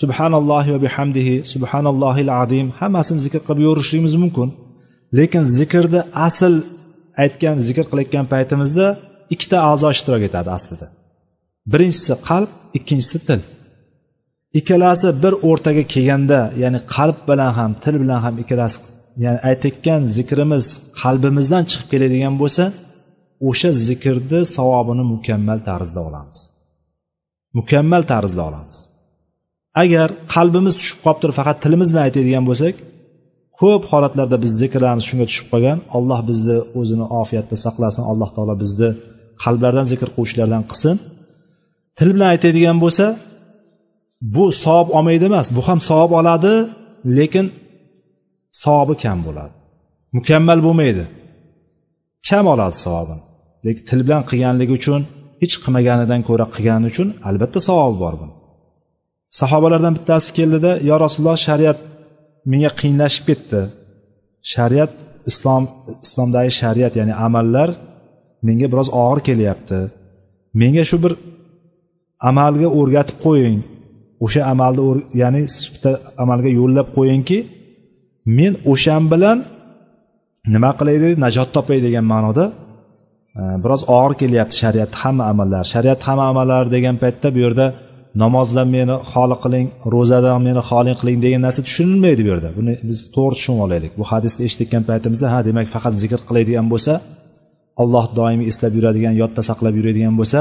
[0.00, 2.66] subhanallohi va bihamdihi subhanallohil azim.
[2.80, 4.48] Hammasini zikr qilib yurishimiz mumkin.
[5.18, 6.54] Lekin zikrni asl
[7.22, 8.86] aytgan zikr qilayotgan paytimizda
[9.34, 10.86] ikkita a'zo ishtirok etadi aslida.
[11.72, 13.40] Birinchisi qalb ikkinchisi til.
[14.58, 18.78] Ikkalasi bir o'rtaga kelganda ya'ni qalb bilan ham til bilan ham ikkalasi
[19.24, 20.66] ya'ni aytayotgan zikrimiz
[21.00, 22.64] qalbimizdan chiqib keladigan bo'lsa
[23.48, 26.38] o'sha zikrni savobini mukammal tarzda olamiz.
[27.58, 28.76] Mukammal tarzda olamiz.
[29.82, 32.74] Agar qalbimiz tushib qolib turib faqat tilimiz bilan aytadigan bo'lsak
[33.60, 35.78] ko'p holatlarda biz zikrlarimiz shunga tushib qolgan.
[35.96, 38.88] Alloh bizni o'zini ofiyatda saqlasin alloh taolo bizni
[39.42, 40.96] qalblardan zikr qiluvchilardan qilsin.
[41.98, 43.06] Til bilan aytadigan bo'lsa
[44.36, 46.54] bu savob olmaydi emas bu ham savob oladi
[47.18, 47.46] lekin
[48.62, 49.54] savobi kam bo'ladi.
[50.16, 51.04] Mukammal bo'lmaydi.
[52.28, 53.22] Kam oladi savobini.
[53.66, 55.00] Lekin til bilan qilganligi uchun
[55.42, 58.35] hech qilmaganidan ko'ra qilgani uchun albatta savobi bor buni.
[59.40, 61.78] Sahobalardan bittasi keldida yo rasululloh shariat
[62.50, 63.60] menga qiyinlashib ketdi.
[64.52, 64.92] Shariat
[65.30, 65.62] islom
[66.04, 67.68] islomdagi shariat ya'ni amallar
[68.46, 69.78] menga biroz og'ir kelyapti.
[70.60, 71.12] Menga shu bir
[72.30, 73.58] amalga o'rgatib qo'ying.
[74.24, 74.82] O'sha amalni
[75.22, 75.42] ya'ni
[75.74, 75.90] bitta
[76.22, 77.38] amalga yo'llab qo'yingki
[78.38, 79.38] men o'shan bilan
[80.54, 82.44] nima qilay deydi najot topay degan ma'noda
[83.40, 85.64] e, biroz og'ir kelyapti shariatni hamma amallar.
[85.72, 87.66] Shariat hamma amallar degan paytda bu yerda
[88.22, 92.48] namozdan meni xoli qiling ro'zadan meni xoli qiling degan narsa tushunilmaydi bu yerda.
[92.58, 93.92] Buni biz to'g'ri tushunib olaylik.
[94.00, 96.92] Bu hadisni eshitgan paytimizda ha demak faqat zikr qiladigan bo'lsa
[97.82, 100.40] alloh doimiy eslab yuradigan yodda saqlab yuradigan bo'lsa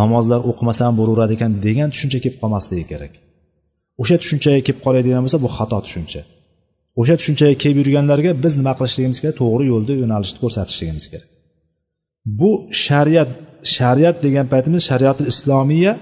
[0.00, 3.12] namozlar o'qimasam bo'laveradi ekan degan tushuncha kelib qolmasligi kerak.
[4.02, 6.22] O'sha tushunchaga kelib qoladigan bo'lsa bu xato tushuncha.
[7.00, 9.36] O'sha tushunchaga kelib yurganlarga biz nima qilishligimiz kerak?
[9.42, 11.28] To'g'ri yo'lda yo'nalishni ko'rsatishligimiz kerak.
[12.40, 12.50] Bu
[12.84, 13.30] shariat
[13.76, 15.92] shariat degan paytimiz shariati islomiya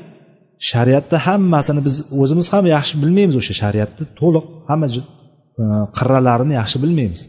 [0.70, 4.04] shariatda hammasini biz o'zimiz ham yaxshi bilmaymiz o'sha shariatni.
[4.20, 5.64] To'liq hamma e,
[5.96, 7.22] qirralarini yaxshi bilmaymiz.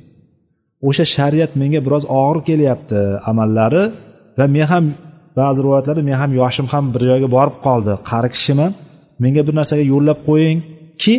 [0.88, 3.00] O'sha shariat menga biroz og'ir kelyapti
[3.32, 3.84] amallari
[4.38, 4.86] va men ham
[5.40, 7.94] ba'zi rivoyatlarda men ham yoshim ham bir joyga borib qoldi.
[8.10, 8.72] Qari kishiman.
[9.24, 11.16] Menga bir narsaga yo'llab qo'yingki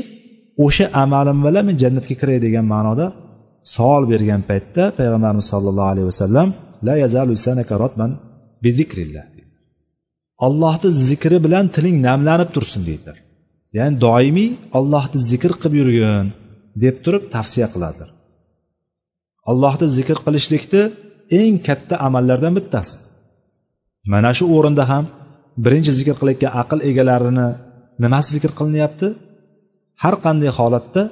[0.65, 3.07] o'sha amalim bilan men jannatga kiray degan ma'noda
[3.75, 6.49] savol bergan paytda payg'ambarimiz sollallohu alayhi vasallam
[6.87, 8.11] la yazalu sanaka rotman
[8.65, 9.25] bizikrillah
[10.47, 13.17] allohni zikri bilan tiling namlanib tursin deydilar.
[13.77, 16.27] Ya'ni doimiy ollohni zikr qilib yurgin
[16.83, 18.11] deb turib tavsiya qiladilar.
[19.51, 20.83] Allohni zikr qilishlikni
[21.41, 22.97] eng katta amallardan bittasi.
[24.13, 25.05] Mana shu o'rinda ham
[25.65, 27.49] birinchi zikr qilayotgan aql egalarini
[28.03, 29.09] nimasi zikr qilinyapti?
[30.03, 31.03] Har qanday holatda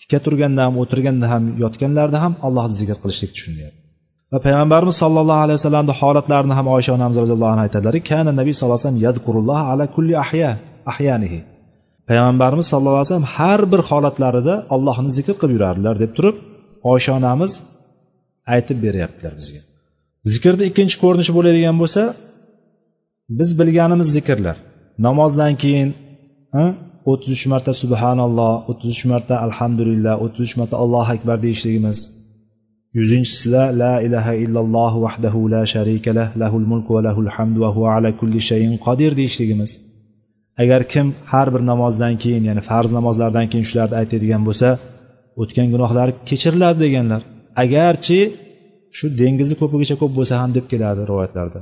[0.00, 3.87] tika turganda ham o'tirganda ham yotganlarda ham allohni zikr qilishlik tushunyapti
[4.32, 8.78] va payg'ambarimiz sollallohu alayhi vasallamni holatlarini ham oysha onamiz roziyallohu anhu aytadilarki kana nabiy sallallohu
[8.78, 10.50] alayhi vasallam yadkurulloh ala kulli ahya
[10.92, 11.40] ahyanihi.
[12.08, 16.36] Payg'ambarimiz sallallohu alayhi vasallam har bir holatlarida allohni zikr qilib yurardilar deb turib
[16.92, 17.52] oysha onamiz
[18.54, 19.60] aytib beryaptilar bizga.
[20.32, 22.02] Zikrni ikkinchi ko'rinishi bo'ladigan bo'lsa
[23.38, 24.56] biz bilganimiz zikrlar.
[25.06, 25.88] Namozdan keyin
[27.10, 31.98] o'ttiz uch marta subhanalloh o'ttiz uch marta alhamdulillah o'ttiz uch marta allohu akbar deyishligimiz
[32.98, 37.88] yuzinchisida la ilaha illalloh vahdahu la sharika lah lahul mulk va lahul hamdu va huva
[37.96, 39.70] ala kulli shayin qodir deyishligimiz
[40.62, 44.68] agar kim har bir namozdan keyin ya'ni farz namozlardan keyin shularni aytadigan bo'lsa
[45.42, 47.22] o'tgan gunohlari kechiriladi deganlar.
[47.64, 48.20] Agarchi
[48.96, 51.60] shu dengizni ko'pigicha ko'p bo'lsa ham deb keladi rivoyatlarda.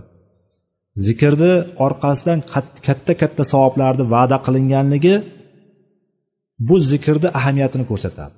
[1.07, 1.53] Zikrni
[1.87, 2.39] orqasidan
[2.87, 5.15] katta katta savoblarni va'da qilinganligi
[6.69, 8.35] bu zikrni ahamiyatini ko'rsatadi.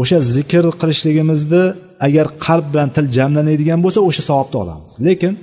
[0.00, 1.64] O'sha zikr qilishligimizni
[2.06, 4.92] agar qalb bilan til jamlanadigan bo'lsa o'sha savobni olamiz.
[5.06, 5.34] Lekin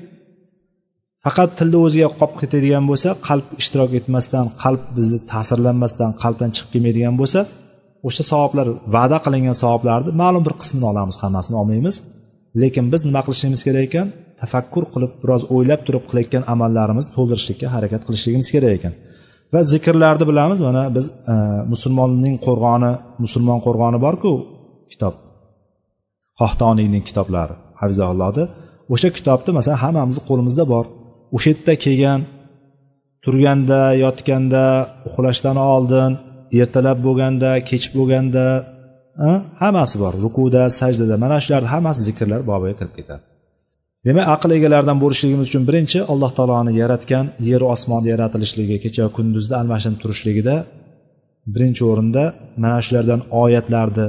[1.26, 7.16] faqat tilni o'ziga qolib ketadigan bo'lsa qalb ishtirok etmasdan qalb bizni ta'sirlanmasdan qalbdan chiqib kelmaydigan
[7.22, 7.40] bo'lsa
[8.08, 11.96] o'sha savoblar va'da qilingan savoblarni ma'lum bir qismini olamiz hammasini olmaymiz.
[12.62, 14.08] Lekin biz nima qilishimiz kerak ekan?
[14.42, 18.94] Tafakkur qilib biroz o'ylab turib qilayotgan amallarimizni to'ldirishlikka harakat qilishligimiz kerak ekan.
[19.54, 21.36] Va zikrlarni bilamiz mana biz e,
[21.74, 22.92] musulmonning qo'rg'oni
[23.24, 24.32] musulmon qo'rg'oni borku
[24.92, 25.14] kitob.
[26.42, 27.56] Xohtoniyning kitoblari.
[27.82, 28.44] Hafizaullohni
[28.94, 30.86] o'sha kitobni masalan hammamizni qo'limizda bor.
[31.36, 32.22] O'sha yerda kelgan
[33.24, 34.64] turganda yotganda
[35.08, 36.12] uxlashdan oldin
[36.62, 38.46] ertalab bo'lganda kech bo'lganda
[39.62, 40.14] hammasi bor.
[40.26, 43.24] Rukuda sajdada mana shularni hammasi zikrlar bobiga kirib ketadi.
[44.08, 49.56] Demak aql egalaridan bo'lishligimiz uchun birinchi alloh taoloni yaratgan yer osmonni yaratilishligi kecha kunduzda kunduzni
[49.62, 50.56] almashinib turishligida
[51.54, 52.24] birinchi o'rinda
[52.64, 54.08] mana shulardan oyatlarni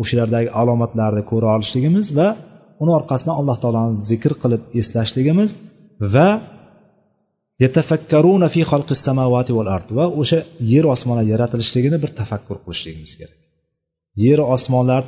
[0.00, 2.28] o'shalardagi alomatlarni ko'ra olishligimiz va
[2.82, 5.50] uni orqasidan alloh taoloni zikr qilib eslashligimiz
[6.14, 6.28] va
[7.64, 10.38] yatafakkaruna fi xalqis samavati val ard va o'sha
[10.72, 13.38] yer osmonlar yaratilishligini bir tafakkur qilishligimiz kerak.
[14.24, 15.02] Yer osmonlar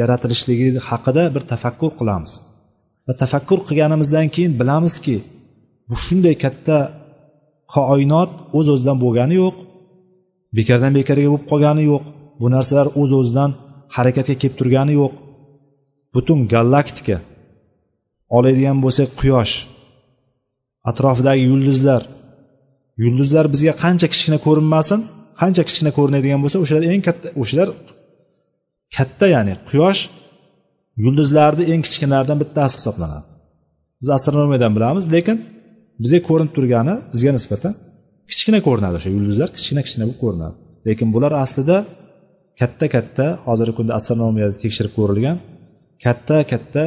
[0.00, 2.32] yaratilishligi haqida bir tafakkur qilamiz.
[3.06, 5.16] Va tafakkur qilganimizdan keyin bilamizki
[5.88, 6.76] bu shunday katta
[7.74, 9.56] koinot o'z o'zidan bo'lgani yo'q
[10.58, 12.04] bekardan bekarga bo'lib qolgani yo'q.
[12.40, 13.50] Bu narsalar o'z o'zidan
[13.96, 15.12] harakatga kelib turgani yo'q.
[16.14, 17.18] Butun galaktika
[18.36, 19.54] oladigan bo'lsak quyosh
[20.90, 22.02] atrofidagi yulduzlar.
[23.04, 25.00] Yulduzlar bizga qancha kichkina ko'rinmasin
[25.40, 27.68] qancha kichkina ko'rinadigan bo'lsa o'shalar eng katta o'shalar
[28.96, 30.00] katta ya'ni quyosh
[31.04, 33.26] yulduzlarni eng kichkinalaridan bittasi hisoblanadi.
[34.00, 35.36] Biz astronomiyadan bilamiz lekin
[36.02, 37.72] bizga ko'rinib turgani bizga nisbatan
[38.30, 40.54] kichkina ko'rinadi o'sha yulduzlar kichkina kichkina bo'lib ko'rinadi.
[40.86, 41.76] Lekin bular aslida
[42.60, 45.36] katta katta hozirgi kunda astronomiyada tekshirib ko'rilgan
[46.04, 46.82] katta katta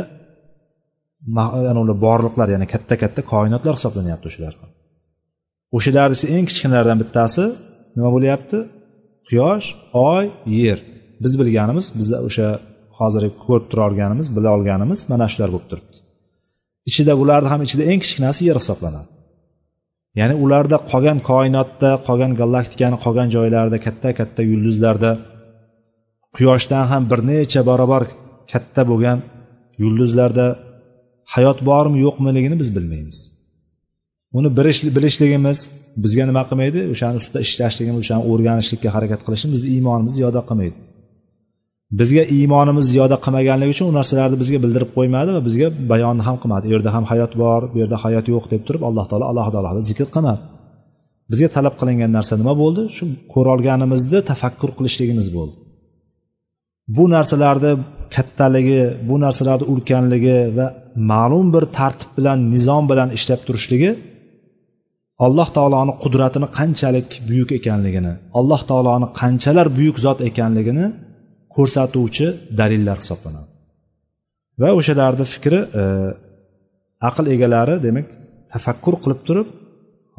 [2.06, 4.56] borliqlar ya'ni katta katta koinotlar hisoblanyapti o'shalar
[5.78, 7.44] o'shalarni eng kichkinalardan bittasi
[7.96, 8.58] nima bo'lyapti?
[9.28, 9.68] Quyosh
[10.12, 10.26] oy
[10.62, 10.80] yer.
[11.24, 12.48] Biz bilganimiz biza o'sha
[13.00, 15.98] hozir ko'rib tura olganimiz bila olganimiz mana shular bo'lib turibdi.
[16.90, 19.10] Ichida bularni ham ichida eng kichkinasi yer hisoblanadi.
[20.20, 25.12] Ya'ni ularda qolgan koinotda qolgan galaktikani qolgan joylarida katta katta yulduzlarda
[26.36, 28.04] quyoshdan ham bir necha barobar
[28.52, 29.20] katta bo'lgan
[29.84, 30.46] yulduzlarda
[31.34, 33.18] hayot bormi yo'qmiligini biz bilmaymiz.
[34.38, 34.50] Uni
[34.98, 35.58] bilishligimiz
[36.04, 36.80] bizga nima qilmaydi?
[36.94, 40.78] O'shani ustida ishlashligimiz o'shani o'rganishlikka harakat qilishimiz bizni iymonimizni ziyoda qilmaydi.
[42.00, 46.64] Bizga iymonimiz ziyoda qilmaganligi uchun u narsalarni bizga bildirib qo'ymadi va bizga bayonni ham qilmadi.
[46.70, 49.82] U yerda ham hayot bor bu yerda hayot yo'q deb turib alloh taolo alohida alohida
[49.90, 50.42] zikr qilmadi.
[51.32, 52.82] Bizga talab qilingan narsa nima bo'ldi?
[52.98, 53.04] Shu
[53.34, 55.56] ko'rolganimizni tafakkur qilishligimiz bo'ldi.
[56.88, 57.72] Bu narsalarni
[58.16, 60.68] kattaligi bu narsalarni ulkanligi va
[61.12, 63.92] ma'lum bir tartib bilan nizom bilan ishlab turishligi
[65.26, 70.86] alloh taoloni qudratini qanchalik buyuk ekanligini alloh taoloni qanchalar buyuk zot ekanligini
[71.56, 72.28] ko'rsatuvchi
[72.60, 73.50] dalillar hisoblanadi.
[74.62, 75.84] Va o'shalarni fikri e,
[77.10, 78.08] aql egalari demak
[78.54, 79.48] tafakkur qilib turib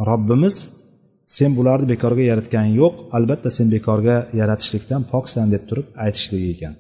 [0.09, 0.57] robbimiz
[1.36, 6.74] sen bularni bekorga yaratganing yo'q albatta sen bekorga yaratishlikdan poksan deb turib aytishligi ekan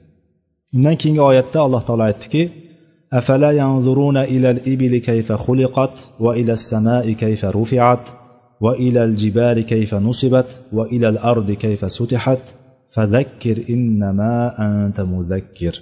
[0.75, 2.43] undan keyingi oyatda alloh taolo aytdiki
[3.19, 8.05] أفلا ينظرون إلى الإبل كيف خلقت وإلى السماء كيف رفعت
[8.61, 12.43] وإلى الجبال كيف نصبت وإلى الأرض كيف سطحت
[12.93, 14.33] فذكر إنما
[14.67, 15.75] أنت مذكر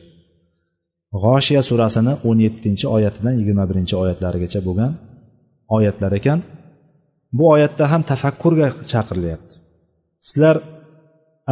[1.24, 4.92] g'oshiya surasini o'n yettinchi oyatidan yigirma birinchi oyatlarigacha bo'lgan
[5.78, 6.40] oyatlar ekan
[7.37, 9.55] Bu oyatda ham tafakkurga chaqirilyapti.
[10.27, 10.57] Sizlar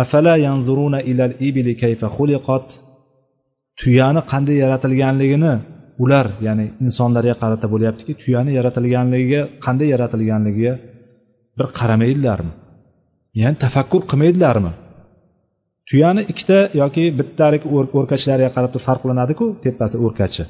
[0.03, 2.67] afala yanzuruna ilal ibili kayfa xuliqat
[3.81, 5.55] tuyani qanday yaratilganligini
[6.03, 10.75] ular ya'ni insonlarga qarata bo'lyaptiki tuyani yaratilganligiga qanday yaratilganligiga
[11.59, 12.53] bir qaramaydilarmi?
[13.41, 14.73] Ya'ni tafakkur qilmaydilarmi?
[15.89, 17.63] Tuyani ikkita yoki bittalik
[17.99, 20.45] o'rkachlariga qarab turib farqlanadiku tepasi o'rkachi.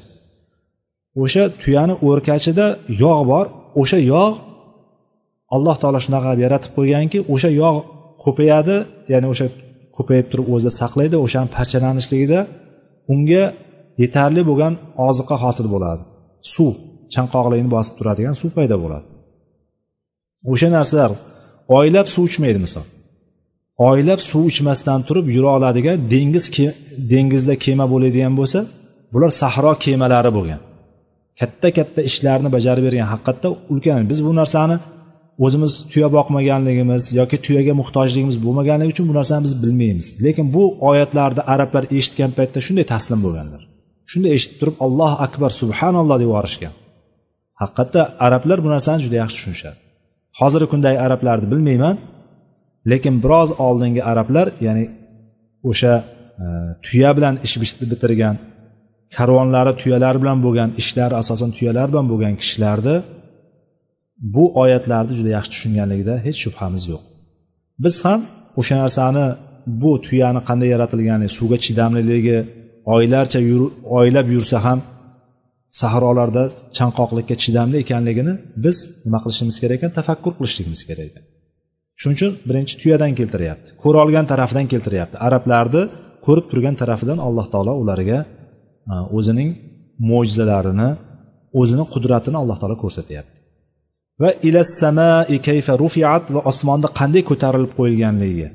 [1.23, 2.65] O'sha tuyani o'rkachida
[3.03, 3.45] yog' bor
[3.81, 4.35] o'sha yog'
[5.55, 7.79] alloh taolo shunaqa qilib yaratib qo'yganki o'sha yog'
[8.23, 8.75] ko'payadi
[9.11, 9.47] ya'ni o'sha
[9.97, 12.39] ko'payib turib o'zida saqlaydi o'shani parchalanishligida
[13.13, 13.43] unga
[14.01, 14.73] yetarli bo'lgan
[15.07, 16.03] oziqa hosil bo'ladi.
[16.53, 16.73] Suv
[17.15, 19.05] chanqoqlikni bosib turadigan suv paydo bo'ladi.
[20.51, 21.11] O'sha narsalar
[21.77, 22.85] oylab suv ichmaydi misol.
[23.89, 26.45] Oylab suv ichmasdan turib yura oladigan dengiz
[27.11, 28.59] dengizda kema bo'ladigan bo'lsa
[29.13, 30.61] bular sahro kemalari bo'lgan.
[31.39, 34.01] Katta katta ishlarni bajarib bergan haqiqatda ulkan.
[34.11, 34.75] Biz bu narsani
[35.45, 40.07] o'zimiz tuya boqmaganligimiz yoki tuyaga muhtojligimiz bo'lmaganligi uchun bu narsani biz bilmaymiz.
[40.25, 43.61] Lekin bu oyatlarni arablar eshitgan paytda shunday taslim bo'lganlar.
[44.11, 46.73] Shunday eshitib turib allohu akbar subhanalloh deb yuborishgan
[47.61, 49.79] haqiqatda arablar bu narsani juda yaxshi tushunishadi.
[50.39, 51.95] Hozirgi kundagi arablarni bilmayman
[52.91, 54.85] lekin biroz oldingi arablar ya'ni
[55.69, 55.93] o'sha
[56.43, 56.45] e,
[56.85, 57.55] tuya bilan ish
[57.91, 58.35] bitirgan
[59.15, 62.95] karvonlari tuyalar bilan bo'lgan ishlari asosan tuyalar bilan bo'lgan kishilarni
[64.35, 67.03] bu oyatlarni juda yaxshi tushunganligida hech shubhamiz yo'q.
[67.83, 68.21] Biz ham
[68.59, 69.25] o'sha narsani
[69.81, 72.37] bu tuyani qanday yaratilgani suvga chidamliligi
[72.95, 73.61] oylarcha yur,
[73.99, 74.79] oylab yursa ham
[75.81, 76.43] sahrolarda
[76.77, 79.91] chanqoqlikka chidamli ekanligini biz nima qilishimiz kerak ekan?
[79.99, 81.23] Tafakkur qilishligimiz kerak ekan.
[81.99, 83.69] Shuning uchun birinchi tuyadan keltiryapti.
[83.83, 85.15] Ko'ra olgan tarafidan keltiryapti.
[85.27, 85.81] Arablarni
[86.25, 88.19] ko'rib turgan tarafidan alloh taolo ularga
[88.91, 89.49] e, o'zining
[90.11, 90.89] mo'jizalarini
[91.59, 93.38] o'zini qudratini alloh taolo ko'rsatyapti.
[94.21, 98.49] Va ilassamai kayfa rufiat va osmonni qanday ko'tarilib qo'yilganligiga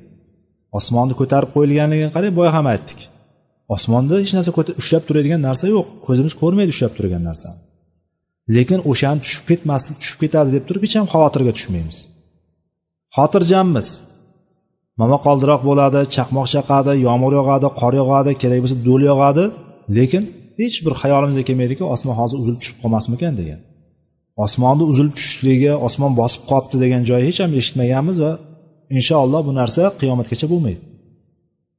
[0.79, 3.01] osmonni ko'tarib qo'yilganligini qarang boya ham aytdik.
[3.77, 4.51] Osmonda hech narsa
[4.83, 5.87] ushlab turadigan narsa yo'q.
[6.07, 7.59] Ko'zimiz ko'rmaydi ushlab turgan narsani.
[8.57, 11.99] Lekin o'shani tushib ketmaslik tushib ketadi deb turib hech ham xavotirga tushmaymiz.
[13.17, 13.89] Xotirjammiz.
[15.01, 19.45] Momaqoldiroq bo'ladi chaqmoq chaqadi yomg'ir yog'adi qor yog'adi kerak bo'lsa do'l yog'adi.
[19.97, 20.25] Lekin
[20.61, 23.61] hech bir xayolimizga kelmaydiki osmon hozir uzilib tushib qolmasmikan degan.
[24.37, 28.33] Osmonni uzilib tushishligi osmon bosib qolibdi degan joyi hech ham eshitmaganmiz va
[28.97, 30.81] inshaalloh bu narsa qiyomatgacha bo'lmaydi.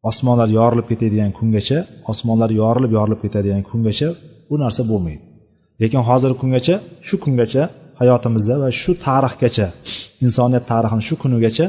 [0.10, 1.80] Osmonlar yorilib ketadigan kungacha
[2.12, 4.10] osmonlar yorilib yorilib ketadigan kungacha
[4.50, 5.24] bu narsa bo'lmaydi.
[5.82, 6.76] Lekin hozirgi kungacha
[7.08, 7.64] shu kungacha
[8.00, 9.68] hayotimizda va shu tarixgacha
[10.26, 11.66] insoniyat tarixini shu kunigacha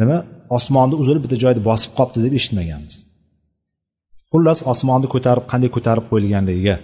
[0.00, 0.16] nima
[0.56, 2.94] osmonni uzilib bitta joyda bosib qolibdi deb eshitmaganmiz.
[4.32, 6.76] Xullas osmonni ko'tarib qanday ko'tarib qo'yilganligiga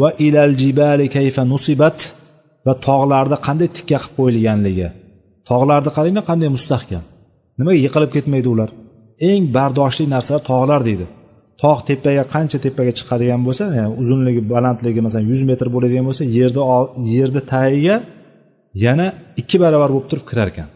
[0.00, 1.98] va ilal jibali kayfa nusibat
[2.66, 4.88] va tog'larni qanday tikka qilib qo'yilganligi.
[5.48, 7.04] Tog'larni qaranglar qanday mustahkam.
[7.58, 8.70] Nimaga yiqilib ketmaydi ular?
[9.30, 11.06] Eng bardoshli narsalar tog'lar deydi.
[11.62, 16.62] Tog' tepaga qancha tepaga chiqadigan bo'lsa yani uzunligi balandligi masalan yuz metr bo'ladigan bo'lsa yerni
[17.14, 17.96] yerni tagiga
[18.84, 19.06] yana
[19.40, 20.68] ikki barobar bo'lib turib kirar ekan.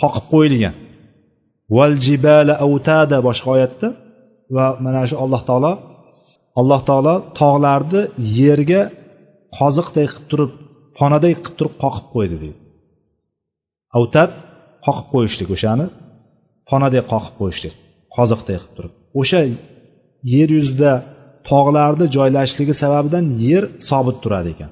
[0.00, 0.74] Qoqib qo'yilgan.
[1.76, 3.88] Val jibala avtada boshqa oyatda
[4.56, 5.72] va mana shu alloh taolo
[6.60, 8.02] alloh taolo tog'larni
[8.38, 8.82] yerga
[9.58, 10.52] qoziqday qilib turib
[10.98, 12.58] ponaday qilib turib qoqib qo'ydi deydi.
[13.98, 14.30] Avtad
[14.86, 15.86] qoqib qo'yishlik o'shani
[16.70, 17.74] ponaday qoqib qo'yishlik
[18.16, 18.92] qoziqday qilib turib.
[19.20, 19.40] O'sha
[20.34, 20.92] yer yuzida
[21.50, 24.70] tog'larni joylashishligi sababidan yer sobit turadi ekan.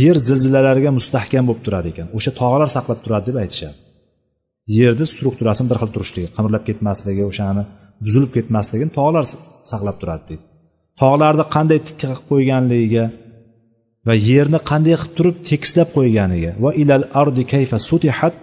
[0.00, 2.06] Yer zilzilalarga mustahkam bo'lib turadi ekan.
[2.16, 3.76] O'sha tog'lar saqlab turadi deb aytishadi.
[4.78, 7.64] Yerni strukturasini bir xil turishligi qimirlab ketmasligi o'shani
[8.04, 9.24] buzilib ketmasligini tog'lar
[9.72, 10.44] saqlab turadi deydi.
[11.00, 13.04] Tog'larni qanday tikka qilib qo'yganligiga
[14.06, 18.34] va yerni qanday qilib turib tekislab qo'yganiga va ilal ardi kayfa sutihat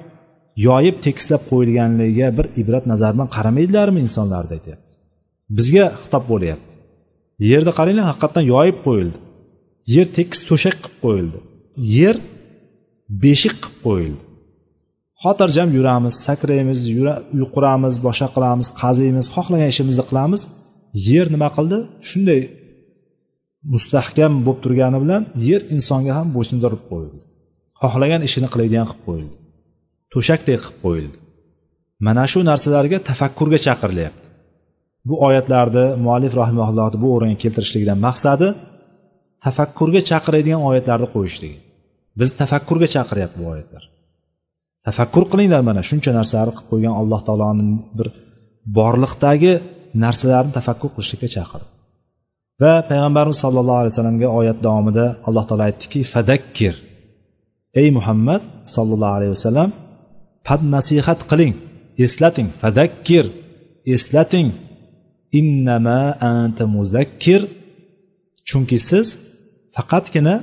[0.68, 4.92] yoyib tekislab qo'yilganligiga bir ibrat nazar bilan qaramaydilarmi insonlar aytyapti
[5.58, 6.74] bizga xitob bo'lyapti.
[7.52, 9.18] Yerni qaranglar haqiqatdan yoyib qo'yildi.
[9.94, 11.40] Yer tekis to'shak qilib qo'yildi.
[11.98, 12.16] Yer
[13.24, 14.22] beshik qilib qo'yildi.
[15.24, 16.80] Xotirjam yuramiz sakraymiz
[17.38, 20.42] uyquramiz, boshqa qilamiz qaziymiz xohlagan ishimizni qilamiz.
[21.08, 21.78] Yer nima qildi?
[22.10, 22.42] Shunday
[23.74, 27.20] mustahkam bo'lib turgani bilan yer insonga ham bo'ysundirib qo'yildi.
[27.82, 29.36] Xohlagan ishini qiladigan qilib qo'yildi.
[30.14, 31.18] To'shakdek qilib qo'yildi.
[32.06, 34.28] Mana shu narsalarga tafakkurga chaqirilyapti
[35.08, 38.48] bu oyatlarni muallif rahimaullohni bu o'ringa keltirishligidan maqsadi
[39.46, 41.58] tafakkurga chaqiradigan oyatlarni qo'yishligi.
[42.20, 43.84] Bizni tafakkurga chaqiryapti bu oyatlar.
[44.88, 47.66] Tafakkur qilinglar mana shuncha narsalarni qilib qo'ygan alloh taoloni
[47.98, 48.08] bir
[48.78, 49.54] borliqdagi
[50.04, 51.68] narsalarni tafakkur qilishlikka chaqirdi.
[52.62, 56.74] Va payg'ambarimiz sollallohu alayhi vasallamga oyat davomida alloh taolo aytdiki fadakkir
[57.82, 58.42] ey muhammad
[58.76, 59.70] sollallohu alayhi vasallam
[60.48, 61.56] pad nasihat qiling
[62.06, 63.26] eslating fadakkir
[63.86, 64.52] eslating.
[65.40, 67.42] Innama anta muzakkir.
[68.50, 69.08] Chunki siz
[69.76, 70.36] faqatgina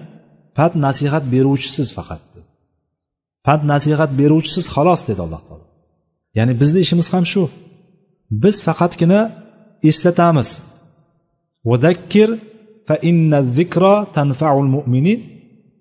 [0.56, 2.22] pand nasihat beruvchisiz faqat.
[3.46, 5.66] Pand nasihat beruvchisiz xolos dedi alloh taolo.
[6.36, 7.42] Ya'ni bizni ishimiz ham shu.
[8.30, 9.20] Biz faqatgina
[9.82, 10.62] eslatamiz.
[11.64, 12.30] Vadakkir
[12.88, 15.20] fa inna zikro tanfaul mu'minin.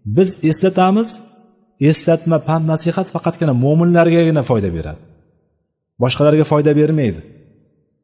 [0.05, 1.09] Biz eslatamiz
[1.89, 5.01] eslatma pand nasihat faqatgina mo'minlargagina foyda beradi.
[6.01, 7.21] Boshqalarga foyda bermaydi.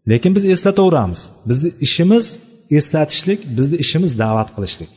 [0.09, 1.21] Lekin biz eslataveramiz.
[1.49, 2.25] Bizni ishimiz
[2.77, 4.91] eslatishlik bizni ishimiz da'vat qilishlik.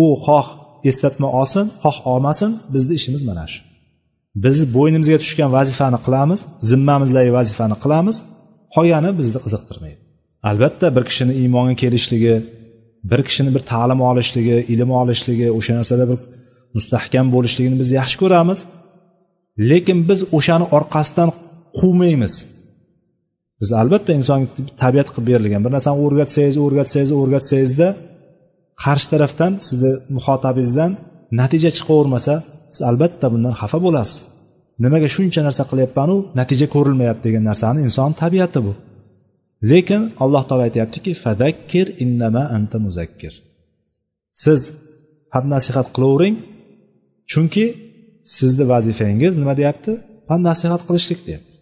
[0.00, 0.46] U xoh
[0.90, 3.67] eslatma olsin xoh olmasin bizni ishimiz mana shu.
[4.44, 8.16] Biz bo'ynimizga tushgan vazifani qilamiz zimmamizdagi vazifani qilamiz.
[8.74, 9.98] Qolgani bizni qiziqtirmaydi.
[10.50, 12.34] Albatta bir kishini iymonga kelishligi
[13.10, 16.18] bir kishini bir ta'lim olishligi ilm olishligi o'sha narsada bir
[16.76, 18.58] mustahkam bo'lishligini biz yaxshi ko'ramiz.
[19.70, 21.30] Lekin biz o'shani orqasidan
[21.78, 22.34] quvmaymiz.
[23.60, 24.46] Biz albatta insonga
[24.82, 27.88] tabiat qilib berilgan bir narsani o'rgatsangiz o'rgatsangiz o'rgatsangizda
[28.84, 30.90] qarshi tarafdan sizni muhotabingizdan
[31.40, 32.34] natija chiqavermasa
[32.74, 34.18] siz albatta bundan xafa bo'lasiz.
[34.84, 36.16] Nimaga shuncha narsa qilyapmanu?
[36.40, 38.72] Natija ko'rilmayapti degan narsani inson tabiati bu.
[39.70, 43.32] Lekin alloh taolo aytyaptiki fadakkir innama anta muzakkir.
[44.44, 44.60] Siz
[45.32, 46.36] pand nasihat qilavering
[47.32, 47.64] chunki
[48.36, 49.92] sizni vazifangiz nima deyapti?
[50.28, 51.54] Pand nasihat qilishlik deyapti.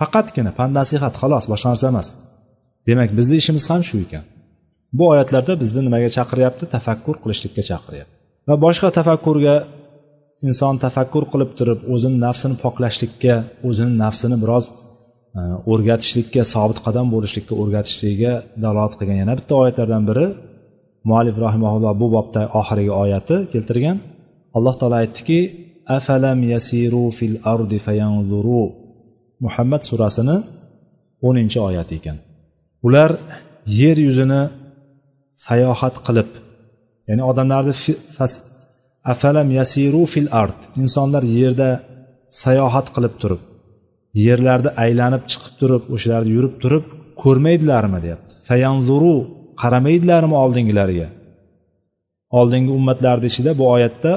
[0.00, 2.08] Faqatgina pand nasihat xolos boshqa narsa emas.
[2.88, 4.24] Demak bizni ishimiz ham shu ekan.
[4.98, 6.64] Bu oyatlarda bizni nimaga chaqiryapti?
[6.74, 8.14] Tafakkur qilishlikka chaqiryapti.
[8.48, 9.54] Va boshqa tafakkurga
[10.48, 13.34] inson tafakkur qilib turib o'zini nafsini poklashlikka
[13.68, 14.64] o'zini nafsini biroz
[15.38, 15.40] e,
[15.72, 18.32] o'rgatishlikka sobit qadam bo'lishlikka o'rgatishligiga
[18.64, 19.16] dalolat qilgan.
[19.22, 20.26] Yana bitta oyatlardan biri
[21.08, 23.96] muallif rahimaulloh bu bobda oxirgi oyati keltirgan.
[24.56, 25.38] Alloh taolo aytdiki
[25.96, 28.64] afalam yasiru fil ardi fayanzuru.
[29.44, 30.36] Muhammad surasini
[31.28, 32.16] o'ninchi oyati ekan.
[32.86, 33.10] Ular
[33.80, 34.42] yer yuzini
[35.46, 36.30] sayohat qilib
[37.08, 37.74] ya'ni odamlarni
[39.04, 40.58] afalam yasiru fil ard.
[40.82, 41.70] Insonlar yerda
[42.42, 43.42] sayohat qilib turib
[44.26, 46.84] yerlarda aylanib chiqib turib o'shalarda yurib turib
[47.22, 48.32] ko'rmaydilarmi deyapti.
[48.48, 49.14] Fayanzuru
[49.62, 51.08] qaramaydilarmi oldingilariga?
[52.38, 54.12] Oldingi ummatlarni ichida bu oyatda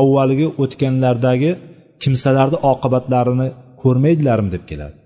[0.00, 1.50] avvalgi o'tganlardagi
[2.02, 3.48] kimsalarni oqibatlarini
[3.82, 4.96] ko'rmaydilarmi deb keladi.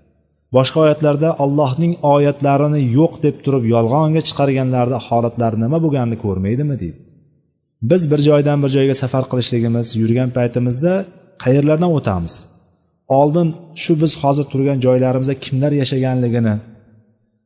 [0.55, 6.99] Boshqa oyatlarda allohning oyatlarini yo'q deb turib yolg'onga chiqarganlarni holatlari nima bo'lganini ko'rmaydimi deydi.
[7.81, 10.93] Biz bir joydan bir joyga safar qilishligimiz yurgan paytimizda
[11.43, 12.33] qayerlardan o'tamiz?
[13.19, 13.47] Oldin
[13.83, 16.55] shu biz hozir turgan joylarimizda kimlar yashaganligini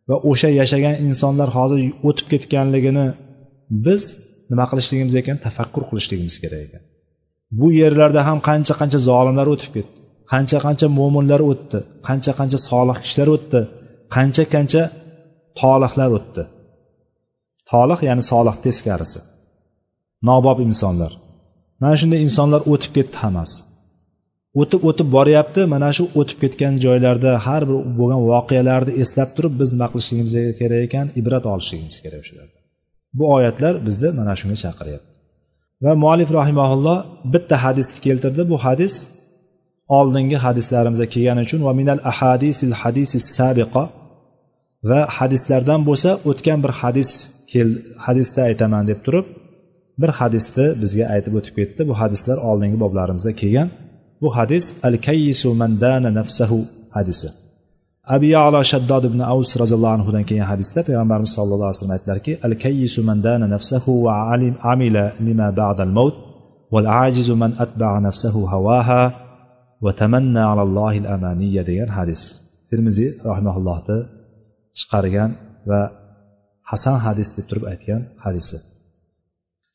[0.10, 3.06] va o'sha yashagan insonlar hozir o'tib ketganligini
[3.86, 4.02] biz
[4.52, 5.38] nima qilishligimiz ekan?
[5.46, 6.84] Tafakkur qilishligimiz kerak ekan.
[7.60, 10.00] Bu yerlarda ham qancha qancha zolimlar o'tib ketdi
[10.32, 13.62] qancha qancha mo'minlar o'tdi qancha qancha solih kishilar o'tdi
[14.16, 14.84] qancha qancha
[15.60, 16.44] tolihlar o'tdi.
[17.72, 19.20] Tolih ya'ni solih teskarisi.
[20.28, 21.12] Nobob insonlar.
[21.82, 23.58] Mana shunday insonlar o'tib ketdi hammasi.
[24.62, 29.70] O'tib o'tib boryapti mana shu o'tib ketgan joylarda har bir bo'lgan voqealarni eslab turib biz
[29.74, 32.60] nima qilishligimiz kerak ekan ibrat olishligimiz kerak o'shalarda
[33.18, 35.14] bu oyatlar bizni mana shunga chaqiryapti.
[35.84, 36.98] Va muallif rahimaulloh
[37.34, 38.42] bitta hadisni keltirdi.
[38.52, 38.94] Bu hadis
[39.98, 43.84] oldingi hadislarimizda kelgani uchun va minal ahadisil hadisis sabiqa
[44.90, 47.10] va hadislardan bo'lsa o'tgan bir hadis
[47.52, 47.70] kel
[48.06, 49.26] hadisda aytaman deb turib
[50.02, 51.82] bir hadisni bizga aytib o'tib ketdi.
[51.90, 53.70] Bu hadislar oldingi boblarimizda kelgan.
[54.22, 56.60] Bu hadis al kayyisu mandana nafsahu
[56.98, 57.28] hadisi.
[58.16, 62.54] Abi yalo shaddod ibn avs roziyallohu anhudan kelgan hadisda payg'ambarimiz sallallohu alayhi vasallam aytdilarki al
[62.64, 66.16] kayyisu mandana nafsahu va alim amila lima ba'dal maut
[66.74, 69.02] val ajizu man atba'a nafsahu hawaha
[69.86, 72.22] va tamanna alallohil amaniya degan hadis.
[72.70, 73.98] Termiziy rahimaullohni
[74.78, 75.32] chiqargan
[75.70, 75.82] va
[76.72, 78.58] hasan hadis deb turib aytgan hadisi.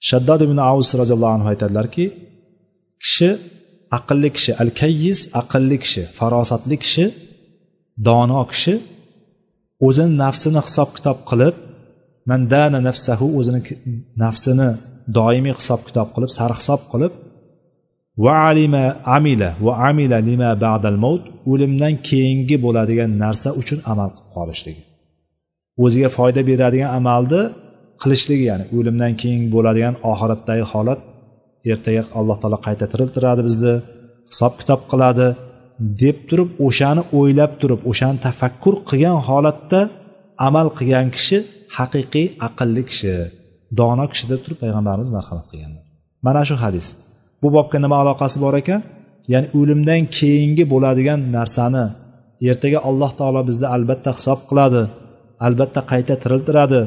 [0.09, 2.05] Shaddod ibn avs roziyallohu anhu aytadilarki
[3.05, 3.31] kishi
[3.99, 7.05] aqlli kishi al kayyiz aqlli kishi farosatli kishi
[8.07, 8.75] dono kishi
[9.87, 11.55] o'zini nafsini hisob kitob qilib
[12.31, 13.61] mandana nafsahu o'zini
[14.25, 14.69] nafsini
[15.19, 17.13] doimiy hisob kitob qilib sarhisob qilib
[18.25, 18.85] va alima
[19.17, 24.83] amila va amila lima ba'dal maut o'limdan keyingi bo'ladigan narsa uchun amal qilib qolishligi
[25.85, 27.43] o'ziga foyda beradigan amalni
[28.03, 31.01] qilishligi ya'ni o'limdan keyin bo'ladigan oxiratdagi holat
[31.73, 33.75] ertaga alloh taolo qayta tiriltiradi bizni
[34.31, 35.29] hisob kitob qiladi
[36.03, 39.81] deb turib o'shani o'ylab turib o'shani tafakkur qilgan holatda
[40.49, 41.39] amal qilgan kishi
[41.77, 43.15] haqiqiy aqlli kishi
[43.79, 45.83] dono kishi deb turib payg'ambarimiz marhamat qilganlar.
[46.27, 46.87] Mana shu hadis.
[47.43, 48.81] Bu bobga nima aloqasi bor ekan?
[49.33, 51.85] Ya'ni o'limdan keyingi bo'ladigan narsani
[52.51, 54.83] ertaga alloh taolo bizni albatta hisob qiladi
[55.47, 56.81] albatta qayta tiriltiradi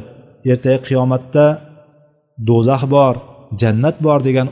[0.56, 1.46] ertaga qiyomatda
[2.50, 3.16] do'zax bor
[3.62, 4.48] jannat bor degan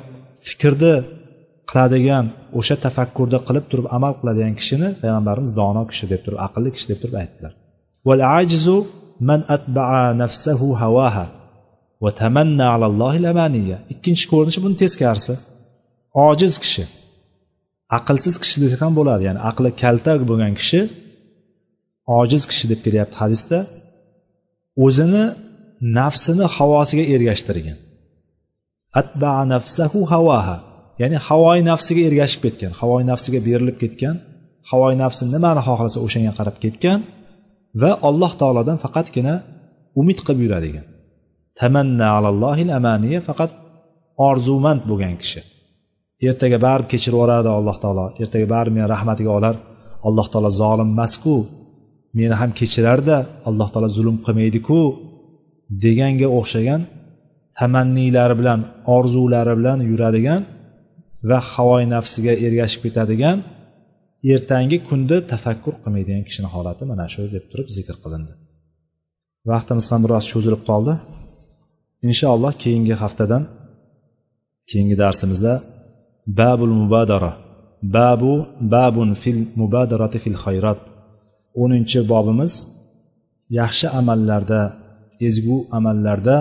[0.48, 0.96] fikrni
[1.70, 2.26] qiladigan
[2.60, 7.00] o'sha tafakkurda qilib turib amal qiladigan kishini payg'ambarimiz dono kishi deb turib aqlli kishi deb
[7.02, 7.54] turib aytdilar.
[8.08, 8.78] Val ajizu
[9.30, 11.26] man atba'a nafsahu hawaha
[12.04, 15.34] va tamanna alallohi amaniya ikkinchi ko'rinishi buni teskarisi.
[16.28, 16.84] Ojiz kishi
[17.98, 19.22] aqlsiz kishi desak ham bo'ladi.
[19.28, 20.82] Ya'ni aqli kalta bo'lgan kishi
[22.20, 23.58] ojiz kishi deb kelyapti hadisda.
[24.86, 25.24] O'zini
[25.82, 27.78] nafsini havosiga ergashtirgan.
[29.02, 30.58] Atba nafsahu havaha
[31.02, 34.16] ya'ni havoyi nafsiga ergashib ketgan havoyi nafsiga berilib ketgan
[34.72, 37.00] havoyi nafsi nimani xohlasa o'shanga qarab ketgan
[37.82, 39.34] va alloh taolodan faqatgina
[40.00, 40.86] umid qilib yuradigan.
[41.60, 43.52] Tamanna alallohil amaniya faqat
[44.30, 45.42] orzumand bo'lgan kishi.
[46.28, 48.06] Ertaga baribir kechirib yuboradi alloh taolo.
[48.24, 49.56] Ertaga baribir meni rahmatiga olar.
[50.08, 51.36] Alloh taolo zolim emasku
[52.18, 53.18] meni ham kechirarda.
[53.50, 54.80] Alloh taolo zulm qilmaydiku.
[55.84, 56.82] Deganga o'xshagan
[57.60, 58.60] tamanniylari bilan
[58.96, 60.42] orzulari bilan yuradigan
[61.30, 63.38] va havoyi nafsiga ergashib ketadigan
[64.34, 68.34] ertangi kunda tafakkur qilmaydigan kishini holati mana shu deb turib zikr qilindi.
[69.52, 70.94] Vaqtimiz ham biroz cho'zilib qoldi.
[72.10, 73.44] Inshaalloh keyingi haftadan
[74.70, 75.54] keyingi darsimizda
[76.40, 77.32] babul mubadara
[77.98, 78.34] babu
[78.76, 80.80] babun fil mubadarati fil xayrat.
[81.62, 82.54] O'ninchi bobimiz
[83.60, 84.62] yaxshi amallarda
[85.29, 86.37] ezgu amallarda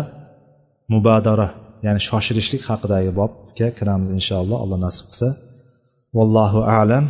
[0.94, 1.48] mubadara
[1.86, 5.30] ya'ni shoshilishlik haqidagi bobga kiramiz inshaalloh alloh nasib qilsa
[6.18, 7.06] vallohu alam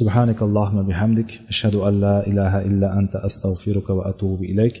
[0.00, 4.76] سبحانك اللهم بحمدك أشهد أن لا إله إلا أنت أستغفرك وأتوب إليك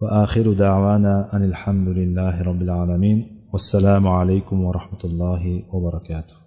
[0.00, 3.18] وآخر دعوانا أن الحمد لله رب العالمين
[3.52, 6.44] والسلام عليكم ورحمة الله وبركاته